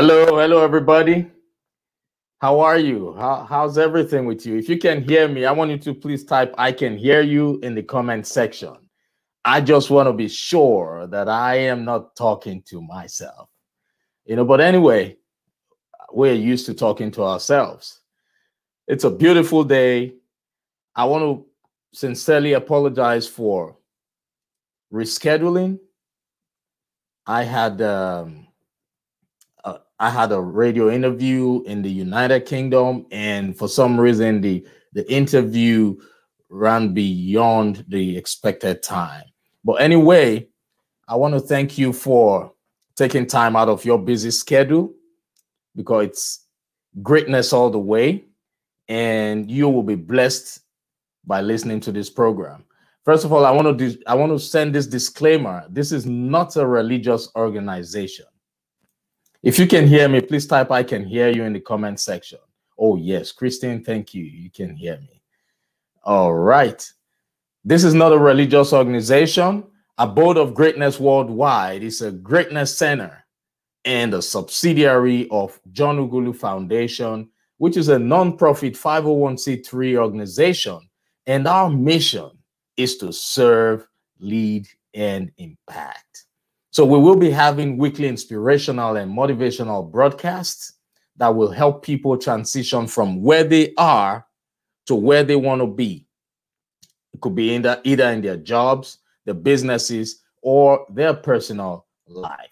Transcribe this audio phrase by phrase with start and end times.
[0.00, 1.30] Hello, hello, everybody.
[2.38, 3.12] How are you?
[3.18, 4.56] How, how's everything with you?
[4.56, 7.60] If you can hear me, I want you to please type I can hear you
[7.62, 8.76] in the comment section.
[9.44, 13.50] I just want to be sure that I am not talking to myself.
[14.24, 15.18] You know, but anyway,
[16.10, 18.00] we're used to talking to ourselves.
[18.88, 20.14] It's a beautiful day.
[20.96, 21.46] I want to
[21.92, 23.76] sincerely apologize for
[24.90, 25.78] rescheduling.
[27.26, 28.46] I had um,
[30.00, 35.08] I had a radio interview in the United Kingdom, and for some reason, the the
[35.12, 35.94] interview
[36.48, 39.24] ran beyond the expected time.
[39.62, 40.48] But anyway,
[41.06, 42.52] I want to thank you for
[42.96, 44.94] taking time out of your busy schedule
[45.76, 46.46] because it's
[47.02, 48.24] greatness all the way,
[48.88, 50.60] and you will be blessed
[51.26, 52.64] by listening to this program.
[53.04, 55.66] First of all, I want to I want to send this disclaimer.
[55.68, 58.24] This is not a religious organization.
[59.42, 62.38] If you can hear me, please type I can hear you in the comment section.
[62.78, 64.24] Oh, yes, Christine, thank you.
[64.24, 65.22] You can hear me.
[66.04, 66.86] All right.
[67.64, 69.64] This is not a religious organization.
[69.98, 73.24] Abode of Greatness Worldwide is a greatness center
[73.84, 80.80] and a subsidiary of John Ugulu Foundation, which is a non-profit 501c3 organization.
[81.26, 82.30] And our mission
[82.76, 83.86] is to serve,
[84.18, 86.26] lead, and impact.
[86.70, 90.74] So we will be having weekly inspirational and motivational broadcasts
[91.16, 94.26] that will help people transition from where they are
[94.86, 96.06] to where they want to be.
[97.12, 102.50] It could be in the, either in their jobs, their businesses, or their personal life.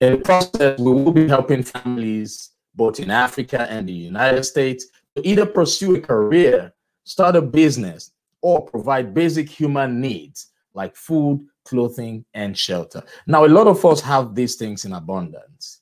[0.00, 4.86] In the process, we will be helping families both in Africa and the United States
[5.16, 6.72] to either pursue a career,
[7.04, 13.02] start a business, or provide basic human needs like food, clothing, and shelter.
[13.26, 15.80] Now, a lot of us have these things in abundance.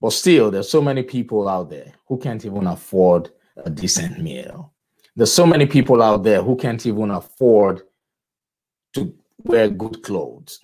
[0.00, 4.72] But still, there's so many people out there who can't even afford a decent meal.
[5.16, 7.82] There's so many people out there who can't even afford
[8.94, 10.60] to wear good clothes.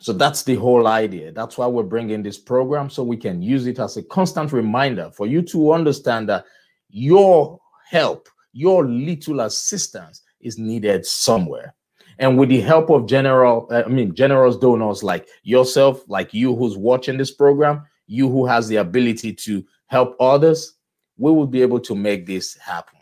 [0.00, 1.30] So that's the whole idea.
[1.30, 5.10] That's why we're bringing this program so we can use it as a constant reminder
[5.14, 6.46] for you to understand that
[6.88, 11.74] your help, your little assistance is needed somewhere
[12.20, 16.54] and with the help of general uh, i mean generous donors like yourself like you
[16.54, 20.76] who's watching this program you who has the ability to help others
[21.20, 22.98] we will be able to make this happen.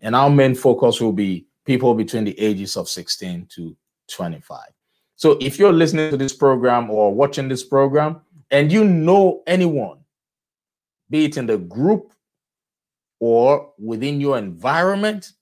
[0.00, 3.76] And our main focus will be people between the ages of 16 to
[4.08, 4.60] 25
[5.14, 9.98] so if you're listening to this program or watching this program and you know anyone
[11.10, 12.12] be it in the group
[13.20, 15.32] or within your environment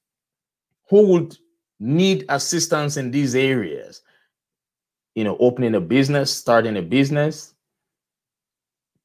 [0.91, 1.37] who would
[1.81, 4.03] need assistance in these areas,
[5.15, 7.55] you know, opening a business, starting a business,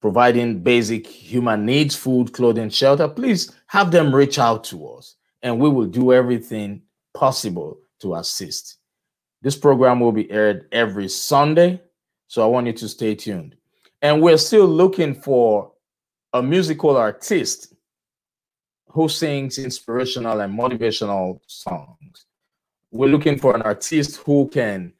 [0.01, 5.59] providing basic human needs, food, clothing, shelter, please have them reach out to us and
[5.59, 6.81] we will do everything
[7.13, 8.77] possible to assist.
[9.41, 11.81] This program will be aired every Sunday,
[12.27, 13.55] so I want you to stay tuned.
[14.01, 15.71] And we're still looking for
[16.33, 17.73] a musical artist
[18.87, 22.25] who sings inspirational and motivational songs
[22.93, 24.93] we're looking for an artist who can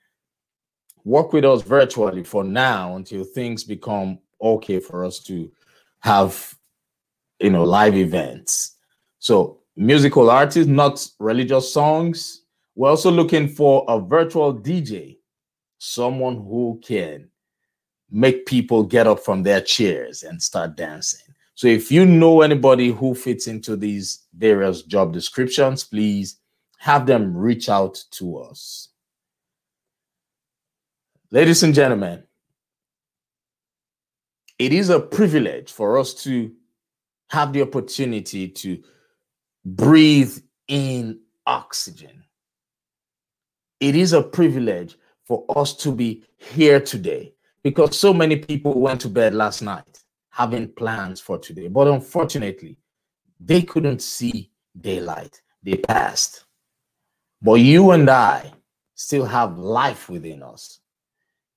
[1.06, 5.52] work with us virtually for now until things become okay for us to
[6.00, 6.56] have
[7.40, 8.78] you know live events.
[9.20, 12.42] So musical artists not religious songs.
[12.76, 15.18] We're also looking for a virtual dj
[15.78, 17.30] someone who can
[18.10, 21.34] make people get up from their chairs and start dancing.
[21.54, 26.40] So if you know anybody who fits into these various job descriptions please
[26.84, 28.90] have them reach out to us.
[31.32, 32.24] Ladies and gentlemen,
[34.60, 36.52] it is a privilege for us to
[37.30, 38.84] have the opportunity to
[39.64, 40.38] breathe
[40.68, 42.26] in oxygen.
[43.80, 47.34] It is a privilege for us to be here today
[47.64, 52.78] because so many people went to bed last night having plans for today, but unfortunately,
[53.40, 54.52] they couldn't see
[54.82, 55.42] daylight.
[55.64, 56.44] They passed.
[57.44, 58.54] But you and I
[58.96, 60.80] still have life within us.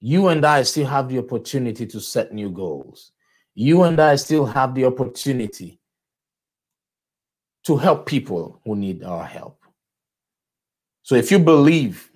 [0.00, 3.12] you and I still have the opportunity to set new goals.
[3.54, 5.80] You and I still have the opportunity
[7.64, 9.64] to help people who need our help.
[11.02, 12.10] So if you believe,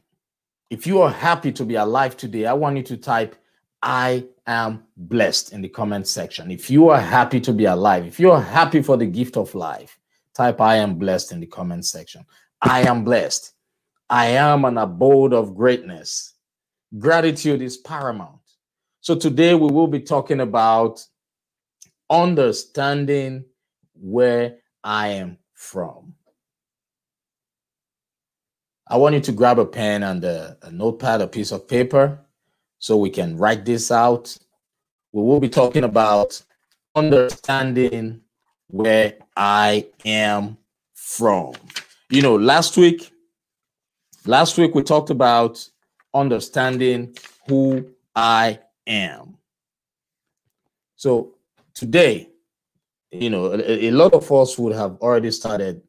[0.69, 3.37] if you are happy to be alive today, I want you to type,
[3.83, 6.51] I am blessed in the comment section.
[6.51, 9.55] If you are happy to be alive, if you are happy for the gift of
[9.55, 9.99] life,
[10.35, 12.25] type I am blessed in the comment section.
[12.61, 13.55] I am blessed.
[14.11, 16.35] I am an abode of greatness.
[16.99, 18.41] Gratitude is paramount.
[19.01, 21.07] So today we will be talking about
[22.11, 23.45] understanding
[23.95, 26.15] where I am from.
[28.89, 32.19] I want you to grab a pen and a, a notepad, a piece of paper,
[32.81, 34.37] so we can write this out.
[35.13, 36.43] We will be talking about
[36.97, 38.23] understanding
[38.67, 40.59] where I am
[40.95, 41.55] from.
[42.11, 43.13] You know, last week,
[44.27, 45.67] last week we talked about
[46.15, 47.17] understanding
[47.49, 49.37] who I am.
[50.97, 51.35] So
[51.75, 52.29] today,
[53.11, 55.83] you know, a, a, lot of us would have already started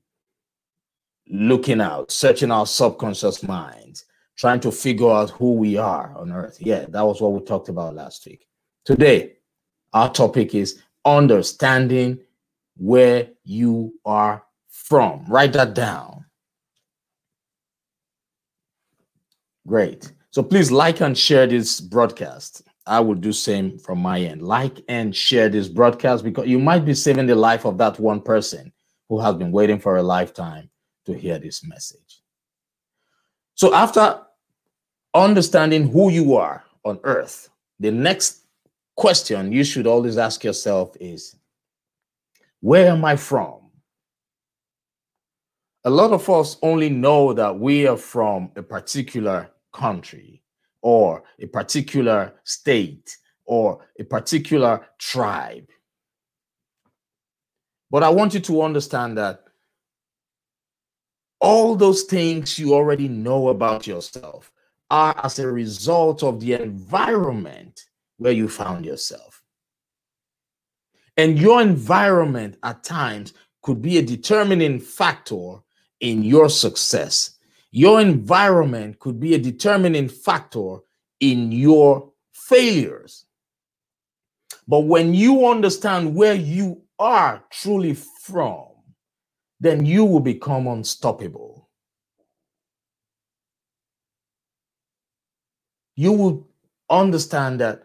[1.28, 4.06] looking out, searching our subconscious minds,
[4.38, 6.58] trying to figure out who we are on earth.
[6.60, 8.48] Yeah, that was what we talked about last week.
[8.86, 9.34] Today,
[9.94, 12.20] our topic is understanding
[12.78, 15.26] where you are from.
[15.28, 16.26] Write that down.
[19.68, 20.12] Great.
[20.32, 22.64] So please like and share this broadcast.
[22.88, 24.42] I will do same from my end.
[24.42, 28.22] Like and share this broadcast because you might be saving the life of that one
[28.22, 28.72] person
[29.10, 30.70] who has been waiting for a lifetime
[31.06, 32.22] to hear this message.
[33.56, 34.22] So after
[35.14, 37.50] understanding who you are on earth,
[37.80, 38.46] the next
[38.96, 41.36] question you should always ask yourself is
[42.62, 43.61] where am I from?
[45.84, 50.44] A lot of us only know that we are from a particular country
[50.82, 55.68] or a particular state or a particular tribe.
[57.90, 59.44] But I want you to understand that
[61.40, 64.52] all those things you already know about yourself
[64.92, 67.86] are as a result of the environment
[68.18, 69.42] where you found yourself.
[71.18, 75.58] And your environment at times could be a determining factor
[76.02, 77.38] in your success
[77.72, 80.78] your environment could be a determining factor
[81.22, 83.26] in your failures.
[84.68, 88.68] But when you understand where you are truly from,
[89.60, 91.70] then you will become unstoppable.
[95.96, 96.48] You will
[96.90, 97.84] understand that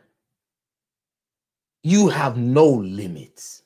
[1.82, 3.62] you have no limits.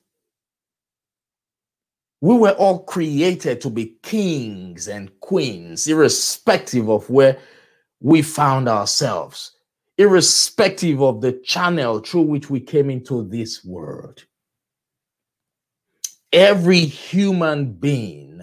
[2.21, 7.39] We were all created to be kings and queens, irrespective of where
[8.01, 9.53] we found ourselves,
[9.97, 14.25] irrespective of the channel through which we came into this world.
[16.33, 18.43] Every human being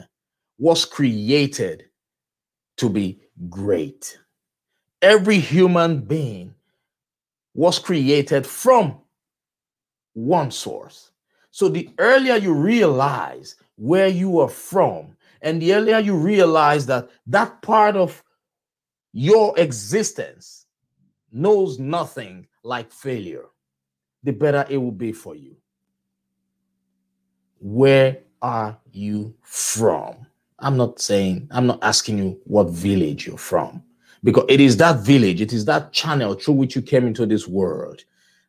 [0.58, 1.86] was created
[2.78, 4.18] to be great.
[5.02, 6.56] Every human being
[7.54, 8.98] was created from
[10.14, 11.12] one source.
[11.52, 15.16] So the earlier you realize where you are from.
[15.42, 18.24] And the earlier you realize that that part of
[19.14, 20.66] your existence
[21.32, 23.46] knows nothing like failure,
[24.24, 25.56] the better it will be for you.
[27.60, 30.28] Where are you from?
[30.60, 33.84] I'm not saying, I'm not asking you what village you're from,
[34.24, 37.48] because it is that village, it is that channel through which you came into this
[37.48, 38.04] world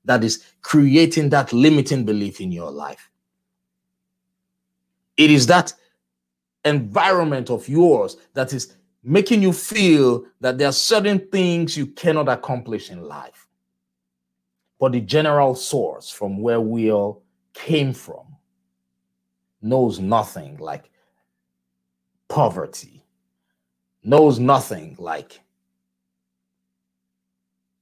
[0.05, 3.11] that is creating that limiting belief in your life.
[5.19, 5.75] It is that
[6.65, 12.29] environment of yours that is making you feel that there are certain things you cannot
[12.29, 13.47] accomplish in life.
[14.79, 18.37] But the general source from where we all came from
[19.61, 20.89] knows nothing like
[22.29, 23.05] poverty,
[24.05, 25.41] knows nothing like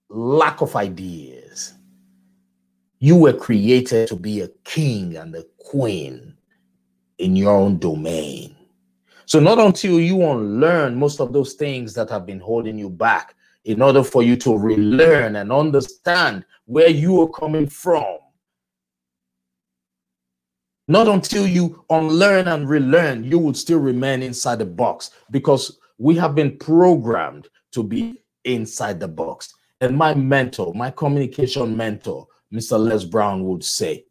[0.09, 1.75] lack of ideas.
[2.99, 6.36] You were created to be a king and a queen
[7.19, 8.57] in your own domain.
[9.27, 13.35] So, not until you unlearn most of those things that have been holding you back,
[13.67, 18.19] in order for you to relearn and understand where you are coming from,
[20.87, 26.15] not until you unlearn and relearn, you would still remain inside the box because we
[26.15, 29.53] have been programmed to be inside the box.
[29.81, 32.79] And my mentor, my communication mentor, Mr.
[32.79, 34.05] Les Brown, would say,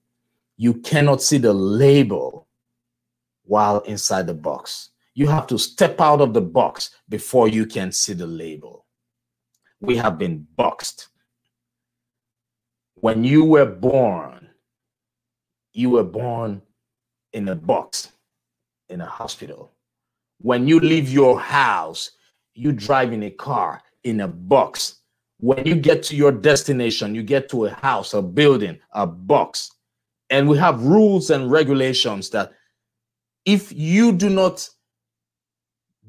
[0.58, 2.45] You cannot see the label
[3.46, 4.90] while inside the box.
[5.14, 8.86] You have to step out of the box before you can see the label.
[9.80, 11.08] We have been boxed.
[12.96, 14.50] When you were born,
[15.74, 16.62] you were born
[17.34, 18.12] in a box
[18.90, 19.72] in a hospital.
[20.40, 22.12] When you leave your house,
[22.54, 25.02] you drive in a car in a box.
[25.40, 29.72] When you get to your destination, you get to a house, a building, a box.
[30.30, 32.54] And we have rules and regulations that
[33.46, 34.68] if you do not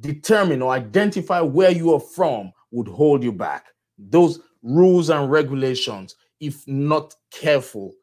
[0.01, 3.67] determine or identify where you are from, would hold you back.
[3.99, 7.95] Those rules and regulations, if not careful,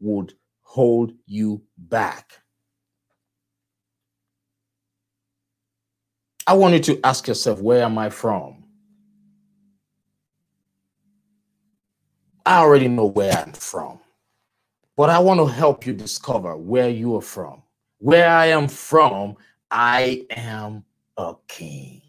[0.00, 2.32] would hold you back.
[6.46, 8.64] I want you to ask yourself, where am I from?
[12.44, 14.00] I already know where I'm from,
[14.96, 17.62] but I want to help you discover where you are from.
[18.00, 19.36] Where I am from,
[19.70, 20.84] I am
[21.18, 22.00] a king.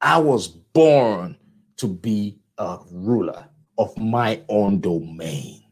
[0.00, 1.36] I was born
[1.78, 5.64] to be a ruler of my own domain.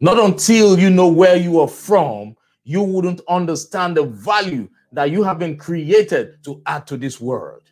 [0.00, 5.22] Not until you know where you are from, you wouldn't understand the value that you
[5.22, 7.62] have been created to add to this world.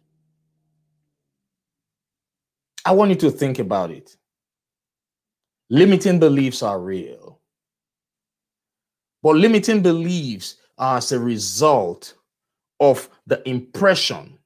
[2.84, 4.16] I want you to think about it.
[5.70, 7.21] Limiting beliefs are real.
[9.22, 12.14] But limiting beliefs are as a result
[12.80, 14.38] of the impression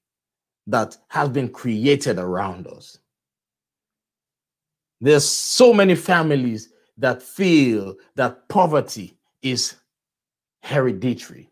[0.67, 2.99] that has been created around us.
[5.01, 9.77] There's so many families that feel that poverty is
[10.63, 11.51] hereditary.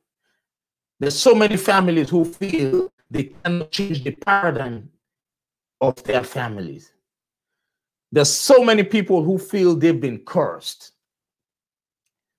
[0.98, 4.90] There's so many families who feel they cannot change the paradigm
[5.80, 6.92] of their families.
[8.10, 10.93] There's so many people who feel they've been cursed.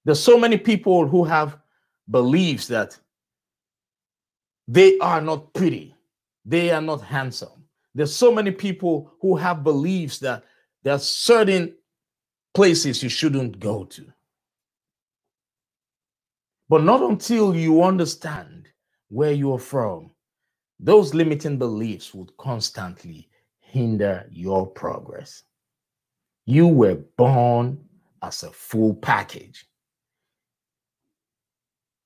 [0.06, 1.58] There's so many people who have
[2.10, 2.98] beliefs that
[4.68, 5.96] they are not pretty,
[6.46, 7.66] they are not handsome.
[7.96, 10.44] There's so many people who have beliefs that
[10.84, 11.76] there are certain
[12.54, 14.06] places you shouldn't go to.
[16.68, 18.68] But not until you understand
[19.10, 20.12] where you are from,
[20.80, 25.44] those limiting beliefs would constantly hinder your progress.
[26.46, 27.84] You were born
[28.22, 29.66] as a full package.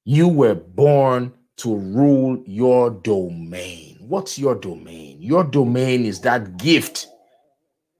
[0.05, 3.97] You were born to rule your domain.
[3.99, 5.21] What's your domain?
[5.21, 7.07] Your domain is that gift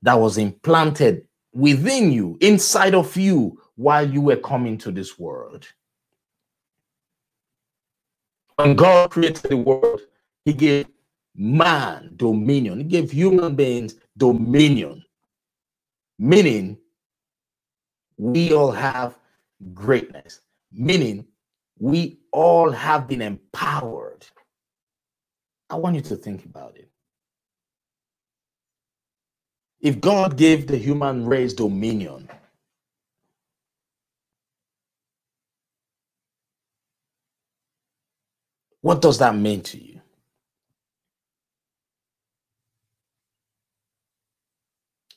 [0.02, 5.68] that was implanted within you, inside of you, while you were coming to this world.
[8.56, 10.02] When God created the world,
[10.46, 10.88] He gave
[11.36, 15.04] man dominion, He gave human beings dominion,
[16.18, 16.78] meaning
[18.18, 19.18] we all have
[19.74, 20.42] greatness,
[20.72, 21.26] meaning
[21.80, 24.26] we all have been empowered.
[25.70, 26.90] I want you to think about it.
[29.82, 32.30] If God gave the human race dominion,
[38.82, 40.02] what does that mean to you?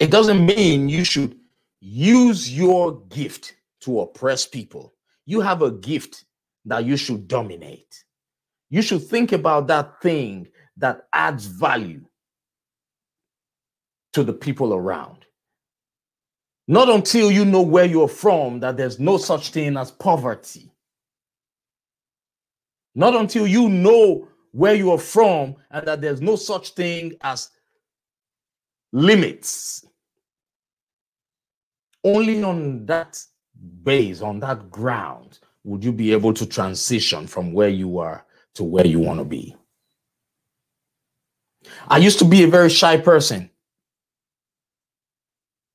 [0.01, 1.39] It doesn't mean you should
[1.81, 4.95] use your gift to oppress people.
[5.27, 6.25] You have a gift
[6.65, 8.05] that you should dominate.
[8.71, 12.05] You should think about that thing that adds value
[14.13, 15.27] to the people around.
[16.69, 20.71] Not until you know where you're from that there's no such thing as poverty.
[22.95, 27.51] Not until you know where you are from and that there's no such thing as
[28.93, 29.85] limits.
[32.05, 33.23] Only on that
[33.83, 38.65] base, on that ground, would you be able to transition from where you are to
[38.65, 39.57] where you want to be.
[41.89, 43.51] I used to be a very shy person.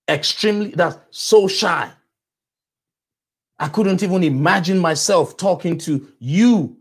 [0.07, 1.91] Extremely, that's so shy.
[3.59, 6.77] I couldn't even imagine myself talking to you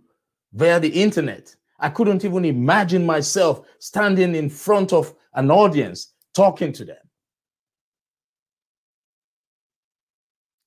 [0.52, 1.54] via the internet.
[1.78, 6.96] I couldn't even imagine myself standing in front of an audience talking to them.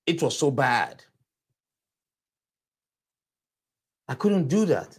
[0.06, 1.04] It was so bad.
[4.10, 4.98] I couldn't do that.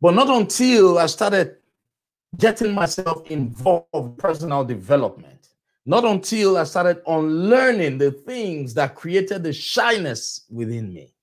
[0.00, 1.56] But not until I started
[2.38, 5.48] getting myself involved in personal development,
[5.84, 11.14] not until I started unlearning the things that created the shyness within me,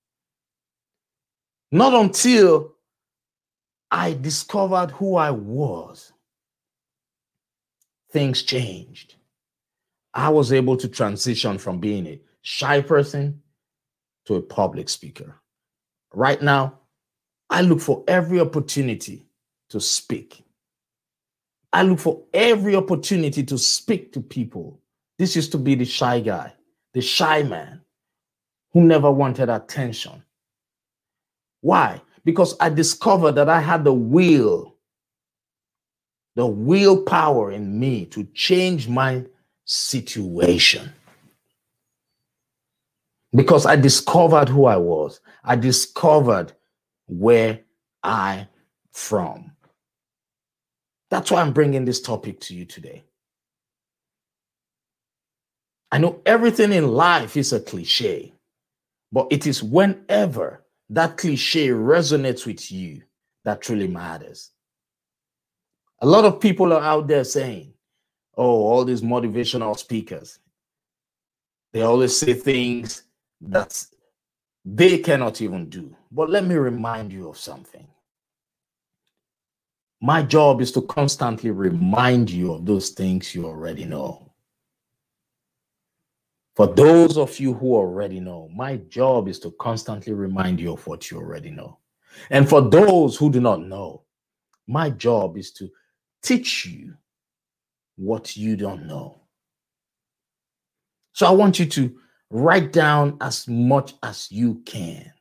[1.70, 2.74] not until
[3.90, 6.12] I discovered who I was,
[8.10, 9.14] things changed.
[10.12, 13.40] I was able to transition from being a shy person
[14.26, 15.41] to a public speaker.
[16.14, 16.78] Right now,
[17.48, 19.26] I look for every opportunity
[19.70, 20.44] to speak,
[21.72, 24.78] I look for every opportunity to speak to people.
[25.18, 26.52] This used to be the shy guy,
[26.92, 27.80] the shy man
[28.72, 30.22] who never wanted attention.
[31.60, 32.00] Why?
[32.24, 34.74] Because I discovered that I had the will,
[36.34, 39.24] the willpower in me to change my
[39.64, 40.92] situation.
[43.34, 46.52] Because I discovered who I was, I discovered
[47.06, 47.60] where
[48.02, 48.48] I
[48.92, 49.52] from.
[51.10, 53.04] That's why I'm bringing this topic to you today.
[55.90, 58.32] I know everything in life is a cliche,
[59.10, 63.02] but it is whenever that cliche resonates with you
[63.44, 64.50] that truly matters.
[66.00, 67.74] A lot of people are out there saying,
[68.36, 70.38] oh, all these motivational speakers,
[71.72, 73.02] they always say things
[73.42, 73.86] that
[74.64, 75.94] they cannot even do.
[76.10, 77.86] But let me remind you of something.
[80.00, 84.32] My job is to constantly remind you of those things you already know.
[86.54, 90.86] For those of you who already know, my job is to constantly remind you of
[90.86, 91.78] what you already know.
[92.30, 94.02] And for those who do not know,
[94.66, 95.70] my job is to
[96.22, 96.94] teach you
[97.96, 99.20] what you don't know.
[101.14, 101.98] So I want you to
[102.32, 105.12] write down as much as you can.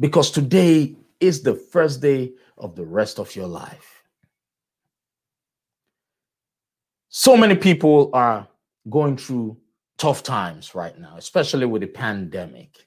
[0.00, 4.02] Because today is the first day of the rest of your life.
[7.10, 8.48] So many people are
[8.88, 9.58] going through
[9.98, 12.86] tough times right now, especially with the pandemic.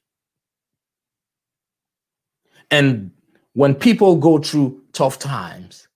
[2.71, 3.11] And
[3.53, 5.87] when people go through tough times,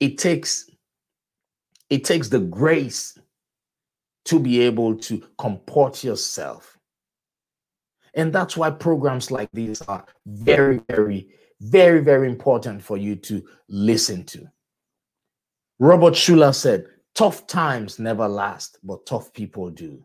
[0.00, 0.70] it takes
[1.90, 3.17] it takes the grace
[4.28, 6.78] to be able to comport yourself.
[8.12, 11.28] And that's why programs like these are very, very,
[11.60, 14.46] very, very important for you to listen to.
[15.78, 20.04] Robert Schuller said, Tough times never last, but tough people do.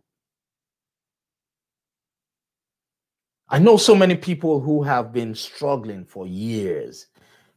[3.50, 7.08] I know so many people who have been struggling for years,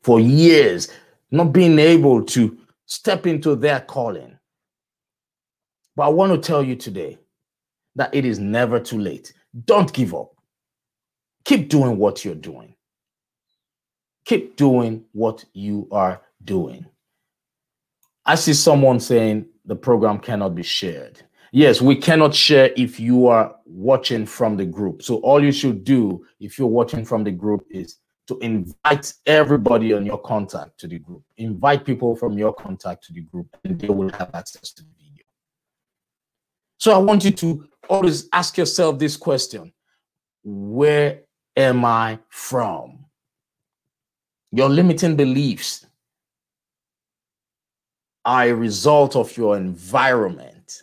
[0.02, 0.90] for years,
[1.30, 4.35] not being able to step into their calling.
[5.96, 7.18] But I want to tell you today
[7.96, 9.32] that it is never too late.
[9.64, 10.32] Don't give up.
[11.46, 12.74] Keep doing what you're doing.
[14.26, 16.84] Keep doing what you are doing.
[18.26, 21.22] I see someone saying the program cannot be shared.
[21.52, 25.02] Yes, we cannot share if you are watching from the group.
[25.02, 29.94] So all you should do if you're watching from the group is to invite everybody
[29.94, 31.22] on your contact to the group.
[31.36, 35.05] Invite people from your contact to the group and they will have access to the.
[36.78, 39.72] So I want you to always ask yourself this question.
[40.44, 41.22] Where
[41.56, 43.06] am I from?
[44.52, 45.86] Your limiting beliefs
[48.24, 50.82] are a result of your environment.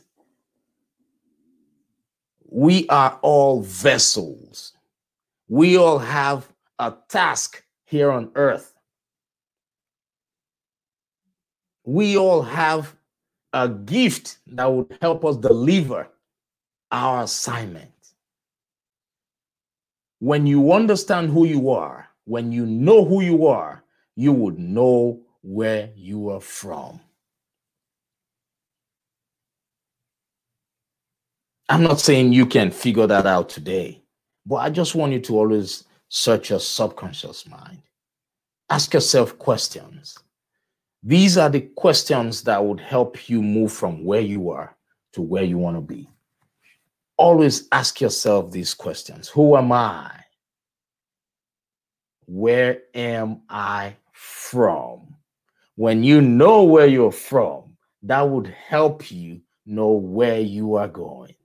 [2.50, 4.74] We are all vessels.
[5.48, 6.48] We all have
[6.80, 8.74] a task here on earth.
[11.84, 12.96] We all have
[13.54, 16.10] a gift that would help us deliver
[16.92, 17.92] our assignment.
[20.20, 23.84] When you understand who you are, when you know who you are,
[24.16, 27.00] you would know where you are from.
[31.70, 34.02] I'm not saying you can figure that out today,
[34.46, 37.82] but I just want you to always search your subconscious mind.
[38.70, 40.18] Ask yourself questions.
[41.04, 44.76] These are the questions that would help you move from where you are
[45.12, 46.10] to where you want to be.
[47.18, 50.12] Always ask yourself these questions Who am I?
[52.26, 55.16] Where am I from?
[55.76, 61.36] When you know where you're from, that would help you know where you are going.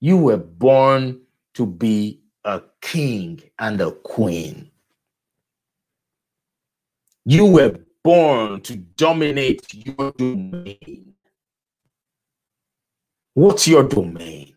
[0.00, 1.20] You were born
[1.54, 4.71] to be a king and a queen.
[7.24, 11.14] You were born to dominate your domain.
[13.34, 14.54] What's your domain?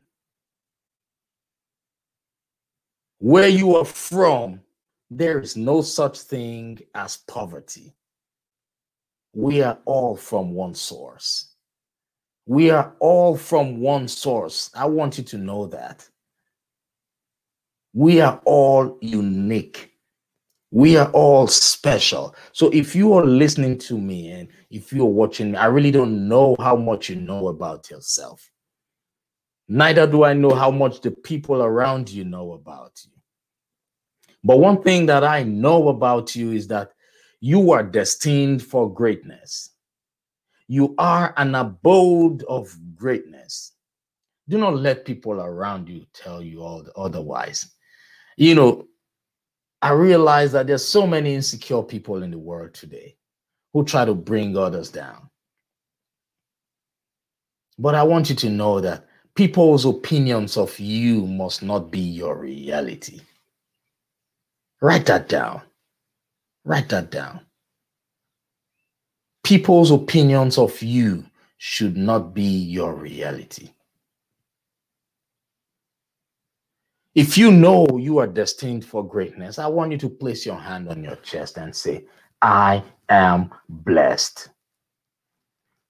[3.20, 4.62] Where you are from,
[5.10, 7.94] there is no such thing as poverty.
[9.34, 11.54] We are all from one source.
[12.48, 14.72] We are all from one source.
[14.76, 16.08] I want you to know that.
[17.94, 19.95] We are all unique.
[20.76, 22.36] We are all special.
[22.52, 26.28] So if you are listening to me and if you're watching me, I really don't
[26.28, 28.52] know how much you know about yourself.
[29.70, 33.14] Neither do I know how much the people around you know about you.
[34.44, 36.92] But one thing that I know about you is that
[37.40, 39.70] You are destined for greatness.
[40.68, 43.74] You are an abode of greatness.
[44.50, 47.70] Do not let people around you tell you all the otherwise.
[48.38, 48.88] You know,
[49.86, 53.18] I realize that there's so many insecure people in the world today
[53.72, 55.30] who try to bring others down.
[57.78, 62.36] But I want you to know that people's opinions of you must not be your
[62.36, 63.20] reality.
[64.82, 65.62] Write that down.
[66.64, 67.42] Write that down.
[69.44, 71.24] People's opinions of you
[71.60, 73.70] should not be your reality.
[77.16, 80.90] If you know you are destined for greatness, I want you to place your hand
[80.90, 82.04] on your chest and say,
[82.42, 84.50] I am blessed.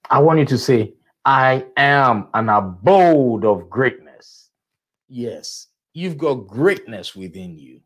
[0.08, 0.94] I want you to say,
[1.26, 4.52] I am an abode of greatness.
[5.10, 7.82] Yes, you've got greatness within you.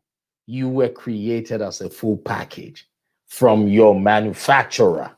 [0.46, 2.90] You were created as a full package
[3.28, 5.16] from your manufacturer.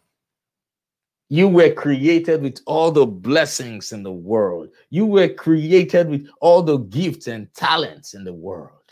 [1.33, 4.69] You were created with all the blessings in the world.
[4.91, 8.85] You were created with all the gifts and talents in the world.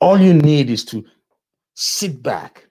[0.00, 1.04] All you need is to
[1.74, 2.68] sit back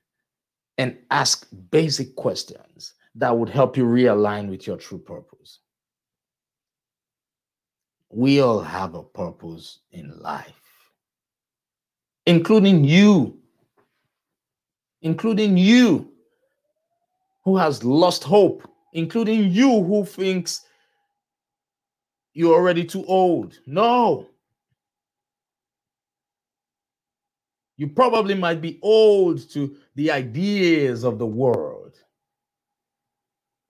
[0.77, 5.59] and ask basic questions that would help you realign with your true purpose.
[8.09, 10.61] We all have a purpose in life,
[12.25, 13.37] including you,
[15.01, 16.13] including you
[17.43, 20.65] who has lost hope, including you who thinks
[22.33, 23.59] you're already too old.
[23.65, 24.27] No.
[27.77, 31.95] You probably might be old to the ideas of the world,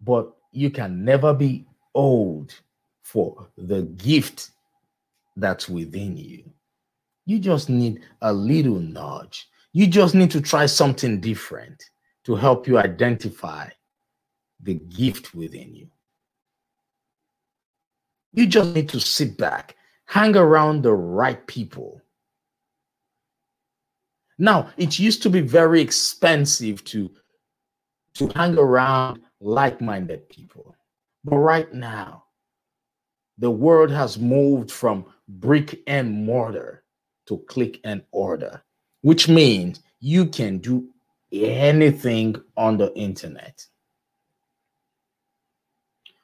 [0.02, 2.54] but you can never be old
[3.04, 4.52] for the gift
[5.36, 6.44] that's within you.
[7.26, 9.48] You just need a little nudge.
[9.74, 11.84] You just need to try something different
[12.30, 13.68] to help you identify
[14.62, 15.88] the gift within you.
[18.34, 22.04] You just need to sit back, hang around the right people.
[24.38, 27.10] Now, it used to be very expensive to,
[28.14, 30.76] to hang around like minded people.
[31.24, 32.26] But right now,
[33.40, 36.84] the world has moved from brick and mortar
[37.26, 38.62] to click and order,
[39.02, 40.90] which means you can do
[41.32, 43.66] anything on the internet.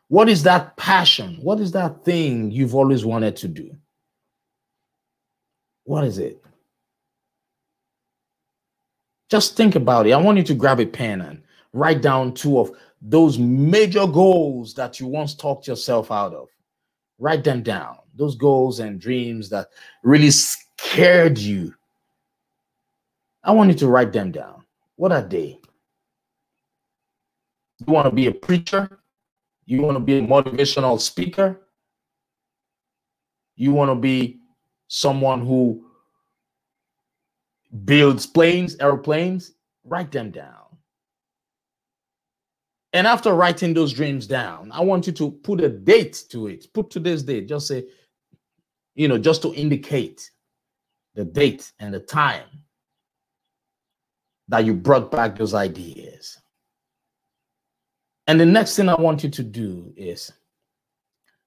[0.08, 1.40] What is that passion?
[1.42, 3.76] What is that thing you've always wanted to do?
[5.84, 6.42] What is it?
[9.30, 10.12] Just think about it.
[10.12, 11.42] I want you to grab a pen and
[11.74, 16.48] write down two of those major goals that you once talked yourself out of.
[17.18, 17.98] Write them down.
[18.16, 19.68] Those goals and dreams that
[20.04, 21.74] really scared you.
[23.44, 24.55] I want you to write them down.
[24.96, 25.60] What are they?
[27.80, 29.00] You want to be a preacher?
[29.66, 31.62] You want to be a motivational speaker?
[33.56, 34.40] You want to be
[34.88, 35.86] someone who
[37.84, 39.54] builds planes, airplanes?
[39.84, 40.66] Write them down.
[42.94, 46.72] And after writing those dreams down, I want you to put a date to it.
[46.74, 47.50] Put today's date.
[47.50, 47.86] Just say,
[48.96, 50.32] you know, just to indicate
[51.14, 52.46] the date and the time
[54.48, 56.40] that you brought back those ideas.
[58.28, 60.32] And the next thing I want you to do is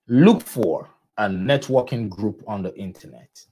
[0.07, 3.45] look for a networking group on the internet.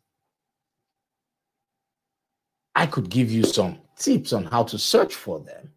[2.75, 5.73] I could give you some tips on how to search for them.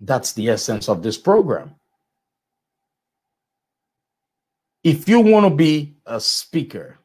[0.00, 1.74] That's the essence of this program.
[4.84, 6.98] If you want to be a speaker,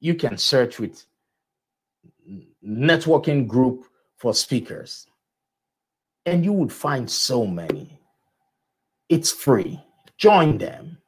[0.00, 1.04] you can search with
[2.64, 3.86] networking group
[4.26, 5.06] for speakers.
[6.24, 8.00] And you would find so many.
[9.08, 9.80] It's free.
[10.18, 10.98] Join them.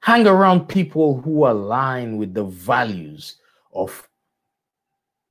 [0.00, 3.38] Hang around people who align with the values
[3.74, 4.08] of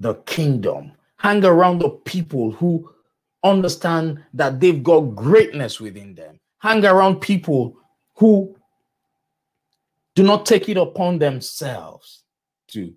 [0.01, 0.91] the kingdom.
[1.15, 2.93] Hang around the people who
[3.41, 6.41] understand that they've got greatness within them.
[6.57, 7.77] Hang around people
[8.15, 8.53] who
[10.13, 12.25] do not take it upon themselves
[12.67, 12.93] to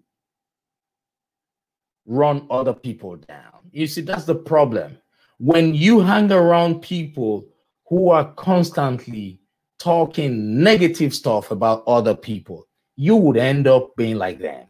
[2.07, 3.61] run other people down.
[3.71, 4.99] You see, that's the problem.
[5.39, 7.47] When you hang around people
[7.89, 9.41] who are constantly
[9.79, 14.67] talking negative stuff about other people, you would end up being like them.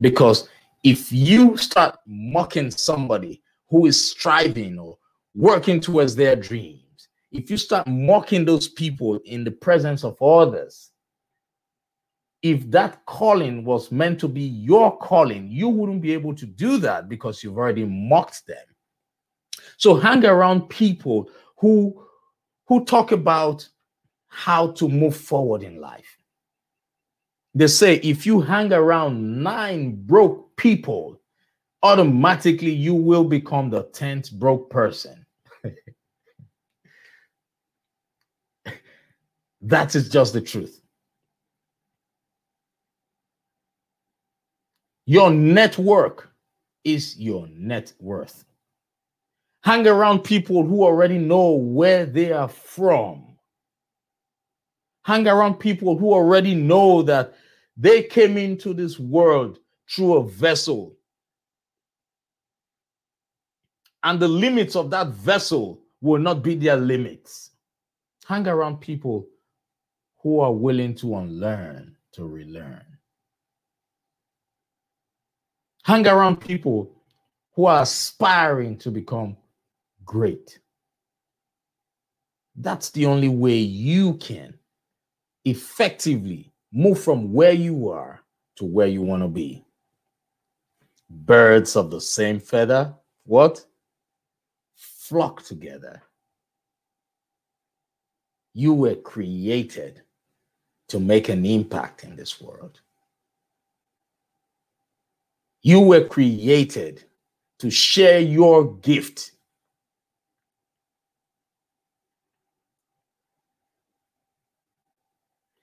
[0.00, 0.48] Because
[0.82, 4.98] if you start mocking somebody who is striving or
[5.34, 10.91] working towards their dreams, if you start mocking those people in the presence of others,
[12.42, 16.76] if that calling was meant to be your calling, you wouldn't be able to do
[16.78, 18.64] that because you've already mocked them.
[19.76, 22.04] So hang around people who
[22.66, 23.68] who talk about
[24.28, 26.18] how to move forward in life.
[27.54, 31.20] They say if you hang around nine broke people,
[31.82, 35.26] automatically you will become the 10th broke person.
[39.60, 40.81] that is just the truth.
[45.06, 46.30] Your network
[46.84, 48.44] is your net worth.
[49.62, 53.36] Hang around people who already know where they are from.
[55.04, 57.34] Hang around people who already know that
[57.76, 60.96] they came into this world through a vessel.
[64.04, 67.50] And the limits of that vessel will not be their limits.
[68.26, 69.26] Hang around people
[70.22, 72.91] who are willing to unlearn, to relearn.
[75.82, 76.92] Hang around people
[77.54, 79.36] who are aspiring to become
[80.04, 80.60] great.
[82.56, 84.54] That's the only way you can
[85.44, 88.20] effectively move from where you are
[88.56, 89.64] to where you want to be.
[91.10, 93.64] Birds of the same feather, what?
[94.76, 96.02] Flock together.
[98.54, 100.02] You were created
[100.88, 102.80] to make an impact in this world.
[105.62, 107.04] You were created
[107.60, 109.32] to share your gift.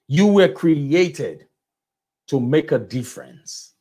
[0.07, 1.47] You were created
[2.27, 3.73] to make a difference.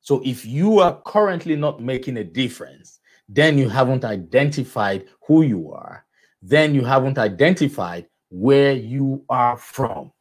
[0.00, 5.72] So if you are currently not making a difference, then you haven't identified who you
[5.72, 6.06] are.
[6.40, 10.12] Then you haven't identified where you are from.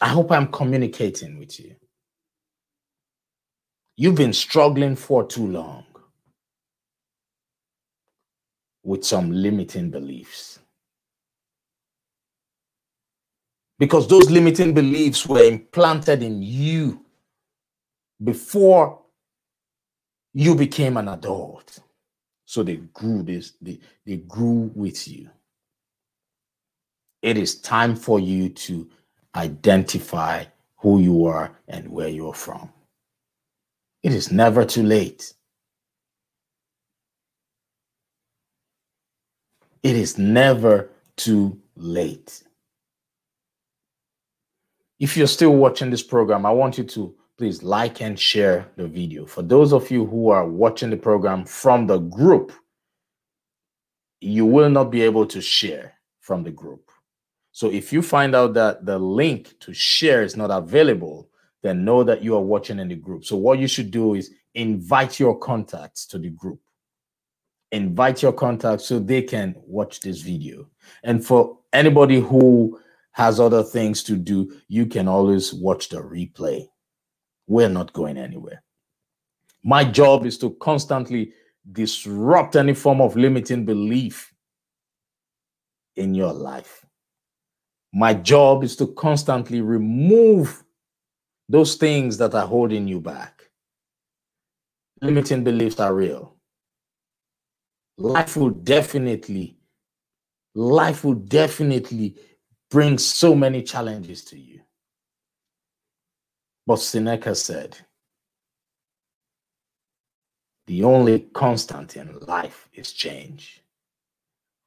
[0.00, 1.74] I hope I'm communicating with you.
[3.96, 5.84] You've been struggling for too long
[8.82, 10.58] with some limiting beliefs.
[13.78, 17.04] Because those limiting beliefs were implanted in you
[18.22, 19.00] before
[20.32, 21.80] you became an adult.
[22.44, 25.28] So they grew this, they, they grew with you.
[27.22, 28.88] It is time for you to
[29.36, 30.44] identify
[30.78, 32.70] who you are and where you're from.
[34.02, 35.32] It is never too late.
[39.82, 42.42] It is never too late.
[44.98, 48.88] If you're still watching this program, I want you to please like and share the
[48.88, 49.26] video.
[49.26, 52.52] For those of you who are watching the program from the group,
[54.20, 56.90] you will not be able to share from the group.
[57.56, 61.30] So if you find out that the link to share is not available,
[61.62, 63.24] then know that you are watching in the group.
[63.24, 66.60] So what you should do is invite your contacts to the group.
[67.72, 70.68] Invite your contacts so they can watch this video.
[71.02, 72.78] And for anybody who
[73.12, 76.68] has other things to do, you can always watch the replay.
[77.46, 78.62] We're not going anywhere.
[79.62, 81.32] My job is to constantly
[81.72, 84.34] disrupt any form of limiting belief
[85.96, 86.85] in your life.
[87.96, 90.62] My job is to constantly remove
[91.48, 93.48] those things that are holding you back.
[95.00, 96.36] Limiting beliefs are real.
[97.96, 99.56] Life will definitely,
[100.54, 102.16] life will definitely
[102.70, 104.60] bring so many challenges to you.
[106.66, 107.78] But Seneca said,
[110.66, 113.62] the only constant in life is change.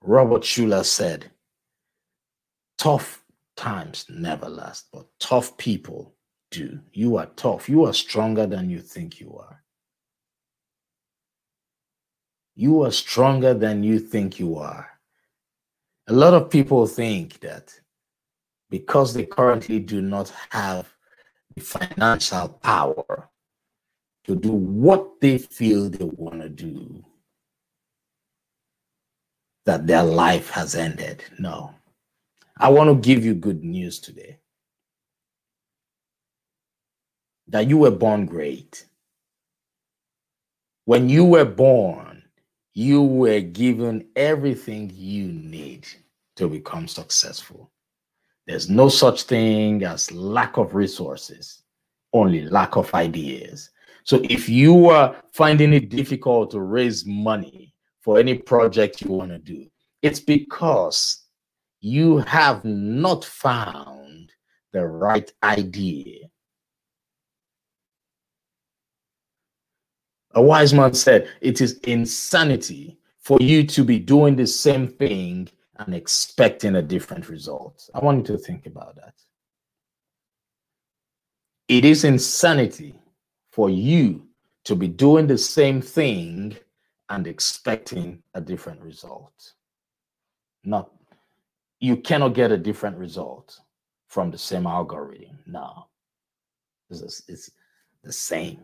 [0.01, 1.29] Robert Schuller said,
[2.79, 3.18] tough
[3.59, 6.15] times never last, but tough people
[6.49, 6.79] do.
[6.93, 7.67] You are tough.
[7.67, 9.61] You are stronger than you think you are.
[12.55, 14.89] You are stronger than you think you are.
[16.07, 17.77] A lot of people think that
[18.69, 20.93] because they currently do not have
[21.55, 23.29] the financial power
[24.23, 27.03] to do what they feel they want to do,
[29.65, 31.23] that their life has ended.
[31.37, 31.73] No.
[32.59, 34.39] I want to give you good news today
[37.47, 38.85] that you were born great.
[40.83, 42.23] When you were born,
[42.73, 45.87] you were given everything you need
[46.35, 47.71] to become successful.
[48.45, 51.63] There's no such thing as lack of resources,
[52.11, 53.69] only lack of ideas.
[54.03, 59.31] So if you are finding it difficult to raise money for any project you want
[59.31, 59.67] to do,
[60.01, 61.25] it's because
[61.81, 64.31] you have not found
[64.73, 66.27] the right idea.
[70.33, 75.49] A wise man said, It is insanity for you to be doing the same thing
[75.77, 77.89] and expecting a different result.
[77.93, 79.15] I want you to think about that.
[81.67, 82.99] It is insanity
[83.51, 84.27] for you
[84.65, 86.57] to be doing the same thing
[87.09, 89.53] and expecting a different result.
[90.63, 90.91] Not
[91.79, 93.59] you cannot get a different result
[94.07, 95.39] from the same algorithm.
[95.45, 95.87] No,
[96.89, 97.51] it's, it's
[98.03, 98.61] the same.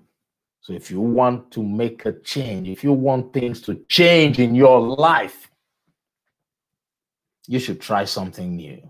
[0.61, 4.55] So if you want to make a change, if you want things to change in
[4.55, 5.51] your life,
[7.47, 8.81] you should try something new.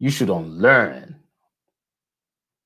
[0.00, 1.16] You should unlearn